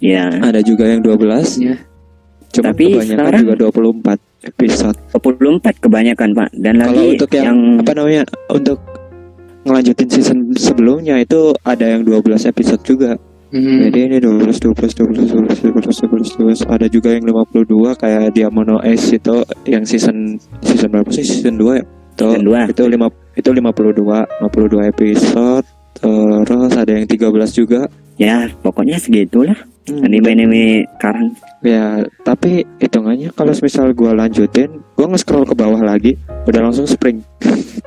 Ya. 0.00 0.32
ada 0.40 0.60
juga 0.60 0.88
yang 0.88 1.00
12. 1.00 1.60
Ya. 1.60 1.76
Cuma 2.50 2.72
Tapi 2.74 2.98
kebanyakan 2.98 3.20
sekarang- 3.20 3.42
juga 3.46 3.54
24 3.62 4.18
episode. 4.42 4.96
24 5.14 5.74
kebanyakan 5.78 6.28
pak 6.34 6.48
dan 6.56 6.74
Kalau 6.80 6.90
lagi 6.90 7.06
untuk 7.14 7.30
yang, 7.30 7.44
yang 7.46 7.58
apa 7.78 7.92
namanya? 7.94 8.22
Untuk 8.50 8.78
ngelanjutin 9.62 10.08
season 10.08 10.38
sebelumnya 10.56 11.20
itu 11.20 11.52
ada 11.62 11.84
yang 11.86 12.02
12 12.02 12.48
episode 12.48 12.80
juga. 12.82 13.14
Hmm, 13.50 13.82
Jadi 13.84 13.98
ini 14.06 14.16
12 14.18 14.46
12 14.46 14.94
12 14.94 15.26
12 15.50 15.74
12 15.74 16.06
12 16.06 16.62
12 16.62 16.70
ada 16.70 16.86
juga 16.86 17.10
yang 17.10 17.26
52 17.26 17.66
kayak 17.94 18.30
Diamono 18.30 18.78
S 18.80 19.10
itu 19.10 19.42
yang 19.64 19.82
season 19.82 20.38
season 20.60 20.88
berapa 20.88 21.10
sih? 21.10 21.26
Season 21.26 21.54
2 21.54 21.74
ya? 21.74 21.84
Itu 22.10 22.26
Season 22.28 22.44
dua. 22.44 22.60
itu 22.64 22.82
lima 22.84 23.06
itu 23.32 23.50
52 23.50 23.90
52 24.38 24.86
episode 24.86 25.66
terus 26.40 26.72
ada 26.72 26.92
yang 26.92 27.04
13 27.04 27.26
juga 27.52 27.90
ya 28.16 28.46
pokoknya 28.56 28.96
segitulah 28.96 29.56
Hmm, 29.80 30.04
anime-anime 30.04 30.84
sekarang. 30.92 31.32
ya 31.60 31.98
tapi 32.20 32.62
hitungannya 32.78 33.32
kalau 33.32 33.50
misal 33.56 33.90
gua 33.90 34.12
lanjutin 34.14 34.68
gua 34.92 35.08
nge-scroll 35.08 35.42
ke 35.42 35.56
bawah 35.56 35.80
lagi 35.80 36.14
udah 36.44 36.60
langsung 36.62 36.84
spring 36.84 37.24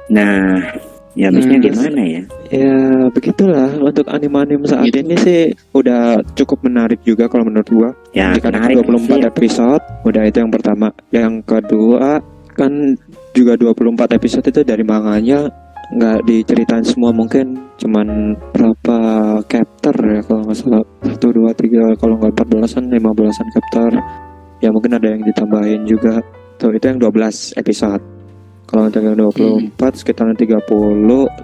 Nah, 0.10 0.60
ya 1.14 1.30
habisnya 1.30 1.58
Hmm. 1.58 1.66
gimana 1.68 2.02
ya? 2.02 2.22
ya 2.50 2.74
begitulah 3.10 3.70
untuk 3.78 4.06
anime-anime 4.08 4.66
saat 4.66 4.86
Gitu. 4.86 4.98
ini 5.02 5.16
sih 5.16 5.42
udah 5.72 6.18
cukup 6.34 6.66
menarik 6.66 7.00
juga 7.02 7.26
kalau 7.26 7.46
menurut 7.46 7.70
gua 7.70 7.90
Ya 8.12 8.34
menarik 8.34 8.82
24 8.82 9.22
sih. 9.22 9.30
episode 9.30 9.84
udah 10.04 10.24
itu 10.24 10.38
yang 10.38 10.50
pertama 10.50 10.88
yang 11.10 11.34
kedua 11.42 12.18
kan 12.54 12.72
juga 13.32 13.54
24 13.56 14.14
episode 14.14 14.46
itu 14.46 14.62
dari 14.62 14.82
manganya 14.82 15.50
nggak 15.92 16.26
diceritain 16.26 16.82
semua 16.82 17.14
mungkin 17.14 17.54
cuman 17.78 18.34
berapa 18.50 18.98
chapter 19.46 19.94
ya 19.94 20.22
kalau 20.24 20.42
nggak 20.44 20.58
salah 20.58 20.82
satu 21.04 21.28
dua 21.30 21.52
tiga 21.54 21.94
kalau 21.96 22.18
nggak 22.18 22.34
14an 22.36 22.90
15an 22.90 23.48
chapter 23.52 23.90
ya 24.58 24.70
mungkin 24.70 24.98
ada 24.98 25.08
yang 25.08 25.22
ditambahin 25.22 25.86
juga 25.86 26.18
tuh 26.56 26.72
itu 26.72 26.86
yang 26.88 26.98
12 26.98 27.54
episode 27.54 28.02
kalau 28.74 28.90
yang 28.90 29.14
24 29.30 29.78
sekitaran 29.94 30.34
30 30.34 30.66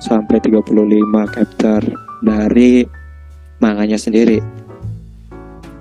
sampai 0.01 0.41
35 0.41 0.65
chapter 1.37 1.79
dari 2.25 2.81
manganya 3.61 4.01
sendiri. 4.01 4.41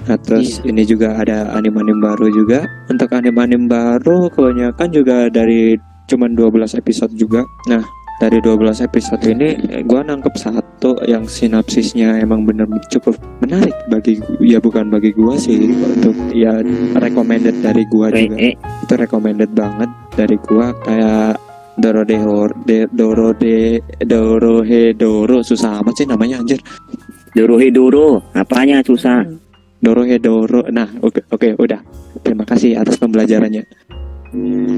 Nah 0.04 0.20
terus 0.20 0.60
ini 0.68 0.84
juga 0.84 1.16
ada 1.16 1.48
anime-anime 1.56 2.04
baru 2.04 2.28
juga. 2.28 2.68
Untuk 2.92 3.08
anime-anime 3.16 3.64
baru 3.64 4.28
kebanyakan 4.28 4.88
juga 4.92 5.32
dari 5.32 5.80
cuman 6.12 6.36
12 6.36 6.76
episode 6.76 7.16
juga. 7.16 7.48
Nah 7.64 7.80
dari 8.18 8.42
12 8.42 8.82
episode 8.82 9.22
ini 9.24 9.54
eh, 9.70 9.82
gua 9.82 10.02
nangkep 10.02 10.34
satu 10.34 10.98
yang 11.06 11.22
sinopsisnya 11.22 12.18
emang 12.18 12.42
bener 12.42 12.66
cukup 12.90 13.14
menarik 13.38 13.74
bagi 13.86 14.18
ya 14.42 14.58
bukan 14.58 14.90
bagi 14.90 15.14
gua 15.14 15.38
sih 15.38 15.70
untuk 15.70 16.14
ya 16.34 16.58
recommended 16.98 17.54
dari 17.62 17.86
gua 17.86 18.10
Eh, 18.10 18.26
juga. 18.26 18.36
eh, 18.38 18.54
itu 18.58 18.94
recommended 18.94 19.50
banget 19.54 19.90
dari 20.12 20.36
gua 20.42 20.74
kayak 20.82 21.38
Doro 21.78 22.02
de 22.02 22.18
Hor 22.18 22.50
de 22.66 22.90
Doro 22.90 23.30
de 23.30 23.78
Doro 24.02 24.66
he 24.66 24.90
Doro. 24.90 25.46
Susah 25.46 25.78
amat 25.78 25.94
sih 25.94 26.06
namanya 26.10 26.42
anjir. 26.42 26.58
Doro 27.30 27.54
Doro, 27.70 28.18
apanya 28.34 28.82
susah? 28.82 29.22
Doro 29.78 30.02
he 30.02 30.18
Doro. 30.18 30.66
Nah 30.74 30.90
oke 30.98 31.22
oke 31.30 31.54
udah. 31.54 31.78
Terima 32.26 32.42
kasih 32.42 32.82
atas 32.82 32.98
pembelajarannya. 32.98 33.62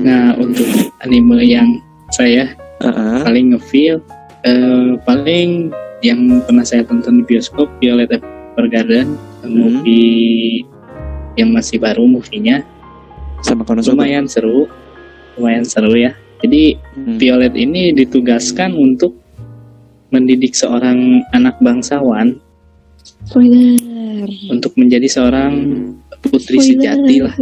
Nah 0.05 0.37
untuk 0.37 0.69
anime 1.01 1.41
yang 1.41 1.65
saya 2.13 2.53
Ah, 2.81 3.21
paling 3.23 3.53
ngefeel 3.53 4.01
eh, 4.43 4.97
paling 5.05 5.69
yang 6.01 6.41
pernah 6.43 6.65
saya 6.65 6.81
tonton 6.81 7.21
di 7.21 7.25
bioskop 7.27 7.69
Violet 7.77 8.09
Evergarden 8.11 9.17
Hmm. 9.41 9.53
movie 9.53 10.65
yang 11.35 11.49
masih 11.51 11.77
baru 11.77 12.05
movie-nya 12.05 12.61
sama 13.41 13.65
Konosuba 13.65 14.01
lumayan 14.01 14.25
seru 14.25 14.69
lumayan 15.35 15.65
seru 15.65 15.93
ya 15.93 16.13
jadi 16.41 16.77
Hmm. 16.95 17.17
Violet 17.17 17.53
ini 17.55 17.93
ditugaskan 17.95 18.73
untuk 18.73 19.17
mendidik 20.11 20.53
seorang 20.53 21.21
anak 21.31 21.57
bangsawan 21.59 22.37
Spoiler. 23.23 24.29
untuk 24.51 24.73
menjadi 24.75 25.07
seorang 25.07 25.53
putri 26.23 26.57
Spoiler. 26.57 26.69
sejati 26.71 27.17
lah 27.21 27.35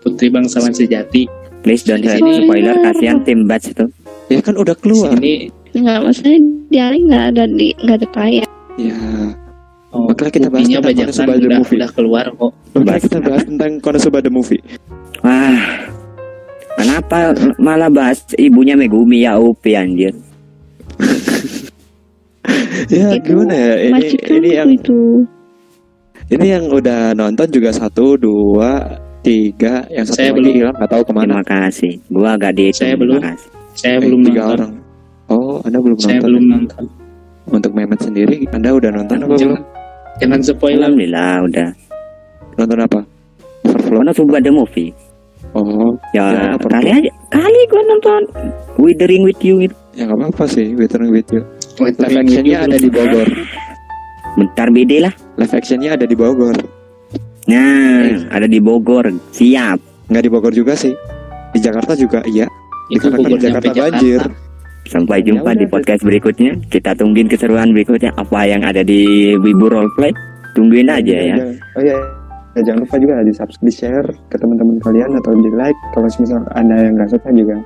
putri 0.00 0.26
bangsawan 0.28 0.70
sejati 0.72 1.26
Please 1.60 1.84
don't 1.84 2.00
sini- 2.00 2.40
spoiler 2.40 2.72
kasihan 2.80 3.20
tim 3.20 3.44
batch 3.44 3.68
itu. 3.68 3.84
Ya 4.30 4.40
kan 4.40 4.54
udah 4.54 4.72
di 4.72 4.80
keluar 4.80 5.12
sini 5.12 5.34
Enggak, 5.70 5.98
maksudnya 6.02 6.36
di 6.66 6.78
Ali 6.78 6.98
nggak 7.06 7.24
ada 7.30 7.44
di 7.46 7.68
nggak 7.78 7.96
ada 8.02 8.08
tayang. 8.10 8.50
ya 8.74 8.98
oh, 9.94 10.10
Makanya 10.10 10.32
kita 10.34 10.48
bahas 10.50 10.66
tentang 10.66 10.82
bajakan 10.82 11.06
Konosuba 11.06 11.30
the 11.30 11.46
udah, 11.46 11.58
movie. 11.58 11.76
udah 11.78 11.90
keluar 11.94 12.24
kok 12.26 12.52
makanya 12.74 13.00
kita 13.00 13.18
bahas 13.22 13.42
tentang 13.46 13.70
Konosuba 13.78 14.18
the 14.18 14.30
movie 14.30 14.62
Wah, 15.20 15.60
Kenapa 16.74 17.16
malah 17.60 17.86
bahas 17.86 18.18
ibunya 18.34 18.72
Megumi 18.72 19.22
ya 19.22 19.36
OP 19.36 19.62
anjir? 19.68 20.16
ya 22.88 23.14
Itu 23.14 23.16
gimana 23.22 23.52
ya 23.54 23.74
ini 23.84 24.06
ini 24.16 24.48
yang 24.50 24.70
itu 24.72 25.00
ini 26.30 26.46
yang 26.46 26.64
udah 26.66 27.12
nonton 27.12 27.46
juga 27.50 27.70
satu 27.70 28.14
dua 28.16 28.96
tiga 29.20 29.84
yang 29.90 30.06
satu 30.06 30.16
Saya 30.16 30.30
lagi 30.32 30.38
belum. 30.40 30.54
hilang 30.56 30.74
nggak 30.78 30.90
tahu 30.90 31.02
ke 31.04 31.12
mana 31.12 31.26
Terima 31.36 31.44
kasih. 31.44 31.92
Gua 32.08 32.30
gak 32.34 32.52
dihitung. 32.56 32.78
Saya 32.80 32.94
terima 32.94 33.02
belum. 33.04 33.20
kasih. 33.22 33.50
Saya 33.72 33.96
Eh, 33.96 34.02
belum 34.02 34.20
tiga 34.24 34.42
nonton. 34.42 34.54
orang 34.56 34.72
oh 35.28 35.54
anda 35.62 35.78
belum 35.78 35.96
Saya 35.96 36.16
nonton 36.16 36.26
belum 36.26 36.42
ya? 36.42 36.50
nonton. 36.52 36.84
untuk 37.48 37.70
Mehmet 37.72 38.00
sendiri 38.00 38.36
anda 38.48 38.68
udah 38.70 38.90
nonton 38.92 39.16
apa 39.18 39.26
belum 39.28 39.38
Jangan, 39.40 39.60
jangan 40.18 40.40
spoiler. 40.40 40.78
Alhamdulillah 40.84 41.34
udah. 41.44 41.68
nonton 42.56 42.78
apa 42.80 43.00
Overflow 43.62 43.98
Mana 43.98 44.12
coba 44.12 44.38
the 44.38 44.50
movie? 44.50 44.90
oh 45.52 45.92
Ya, 46.10 46.24
Ya, 46.26 46.42
kali 46.56 46.90
aja. 46.92 47.10
Kali 47.28 47.60
gua 47.66 47.82
nonton 47.86 48.22
Withering 48.76 49.22
with 49.22 49.40
You 49.40 49.60
itu. 49.60 49.74
ya 49.92 50.04
nggak 50.04 50.18
apa-apa 50.18 50.44
sih 50.46 50.72
Withering 50.72 51.10
with 51.10 51.28
You 51.28 51.42
live 51.78 51.96
actionnya 51.96 52.58
ada 52.60 52.76
di 52.76 52.86
belum 52.86 53.06
Bogor 53.08 53.28
Bentar 54.32 54.68
BD 54.68 54.92
lah. 55.00 55.14
live 55.36 55.52
actionnya 55.52 55.94
ada 55.94 56.04
di 56.04 56.14
Bogor 56.14 56.54
Nah, 57.42 58.30
ada 58.30 58.46
di 58.46 58.60
Bogor. 58.60 59.10
Siap. 59.32 59.78
nggak 60.06 60.22
di 60.22 60.30
Bogor 60.30 60.52
juga 60.52 60.74
sih 60.74 60.94
di 61.50 61.58
Jakarta 61.58 61.94
juga 61.94 62.22
iya 62.24 62.46
Itu 62.90 63.06
dikarenakan 63.08 63.16
Bogor 63.16 63.38
Jakarta 63.38 63.70
sampai 63.70 63.74
Jakarta. 63.74 63.96
banjir 63.96 64.22
Sampai 64.90 65.22
Ya 65.22 65.26
jumpa 65.30 65.50
udah, 65.54 65.60
di 65.60 65.66
podcast 65.70 66.02
berikutnya. 66.02 66.52
Kita 66.66 66.98
tungguin 66.98 67.28
keseruan 67.30 67.70
berikutnya 67.70 68.10
apa 68.16 68.40
yang 68.48 68.66
ada 68.66 68.82
di 68.82 69.32
Wibu 69.38 69.70
Roleplay. 69.70 70.10
Tungguin 70.58 70.90
aja 70.90 71.14
ya. 71.14 71.36
Oh 71.78 71.82
iya, 71.84 71.94
ya, 72.58 72.60
jangan 72.66 72.82
lupa 72.82 72.96
juga 72.98 73.22
di 73.22 73.30
subscribe, 73.30 73.66
di 73.70 73.72
share 73.72 74.08
ke 74.32 74.36
teman-teman 74.40 74.82
kalian 74.82 75.14
atau 75.22 75.30
di 75.38 75.50
like. 75.54 75.78
Kalau 75.94 76.10
misal 76.10 76.42
ada 76.58 76.74
yang 76.74 76.98
nggak 76.98 77.10
suka 77.14 77.28
juga 77.30 77.56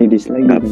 di 0.00 0.06
dislike. 0.08 0.46
Gitu. 0.48 0.68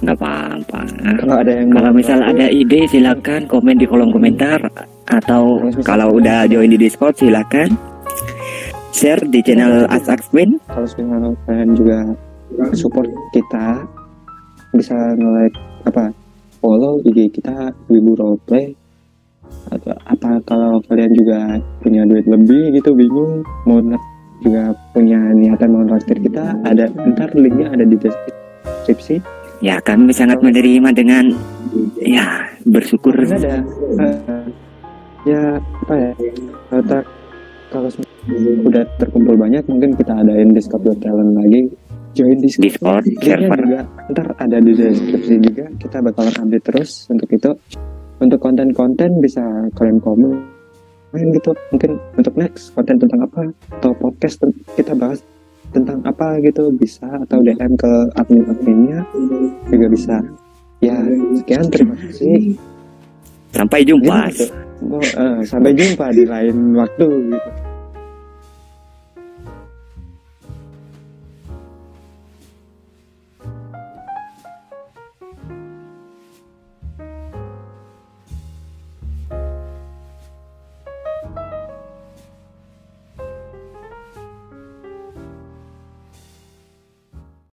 Nggak 0.00 0.16
apa-apa. 0.16 0.80
Kalau 1.20 1.36
ada 1.44 1.52
yang 1.52 1.68
Kalau 1.76 1.92
misal 1.92 2.18
ada 2.24 2.46
ide 2.48 2.80
silakan 2.88 3.44
komen 3.44 3.76
di 3.76 3.84
kolom 3.84 4.08
komentar 4.08 4.64
atau 5.12 5.60
kalau 5.84 6.16
udah 6.16 6.48
join 6.48 6.72
di 6.72 6.80
Discord 6.80 7.20
silakan 7.20 7.76
share 8.96 9.20
di 9.28 9.44
channel 9.44 9.84
Asax 9.92 10.32
Win. 10.32 10.56
kalau 10.72 11.36
kalian 11.44 11.76
juga 11.76 12.00
support 12.72 13.08
kita 13.34 13.84
bisa 14.74 14.94
nge-like 15.16 15.56
apa 15.86 16.12
follow 16.60 16.98
IG 17.06 17.38
kita 17.40 17.72
Wibu 17.86 18.18
Roleplay. 18.18 18.74
Atau 19.70 19.94
apa 19.94 20.42
kalau 20.42 20.82
kalian 20.90 21.14
juga 21.14 21.58
punya 21.82 22.02
duit 22.02 22.26
lebih 22.26 22.74
gitu 22.74 22.94
bingung 22.94 23.46
mau 23.66 23.78
juga 24.42 24.74
punya 24.90 25.18
niatan 25.32 25.70
mau 25.70 25.86
traktir 25.86 26.18
kita 26.22 26.54
ada 26.66 26.90
ntar 27.14 27.30
linknya 27.38 27.70
ada 27.70 27.84
di 27.86 27.94
deskripsi. 27.98 29.22
Ya 29.62 29.78
kami 29.80 30.10
sangat 30.12 30.42
menerima 30.42 30.90
dengan 30.92 31.30
ya 32.02 32.50
bersyukur. 32.66 33.14
Ada 33.14 33.62
eh, 34.02 34.46
ya 35.26 35.42
apa 35.58 35.94
ya 35.94 36.12
kalau 36.70 37.02
kalau 37.70 37.90
udah 38.66 38.84
terkumpul 38.98 39.34
banyak 39.38 39.62
mungkin 39.70 39.94
kita 39.94 40.14
adain 40.14 40.50
discord 40.54 40.86
talent 40.98 41.34
lagi 41.38 41.70
join 42.16 42.40
discord, 42.40 42.64
Discord 42.64 43.04
Linknya 43.04 43.36
server. 43.36 43.60
juga 43.60 43.80
ntar 44.08 44.28
ada 44.40 44.56
di 44.64 44.72
deskripsi 44.72 45.34
juga 45.44 45.64
kita 45.76 45.96
bakalan 46.00 46.34
update 46.40 46.64
terus 46.64 46.90
untuk 47.12 47.28
itu 47.28 47.50
untuk 48.16 48.38
konten-konten 48.40 49.20
bisa 49.20 49.44
kalian 49.76 50.00
komen 50.00 50.32
main 51.12 51.28
gitu 51.36 51.52
mungkin 51.68 52.00
untuk 52.16 52.34
next 52.40 52.72
konten 52.72 52.96
tentang 52.96 53.20
apa 53.28 53.40
atau 53.76 53.92
podcast 54.00 54.40
kita 54.72 54.96
bahas 54.96 55.20
tentang 55.76 56.00
apa 56.08 56.40
gitu 56.40 56.72
bisa 56.72 57.04
atau 57.28 57.44
DM 57.44 57.76
ke 57.76 57.92
admin-adminnya 58.16 59.04
juga 59.68 59.86
bisa 59.92 60.16
ya 60.80 60.96
sekian 61.36 61.68
terima 61.68 61.94
kasih 62.00 62.56
Sampai 63.56 63.80
jumpa. 63.88 64.28
Gitu. 64.36 64.52
Oh, 64.92 65.00
sampai 65.40 65.72
jumpa 65.72 66.12
di 66.12 66.28
lain 66.28 66.76
waktu 66.76 67.08
gitu. 67.32 67.50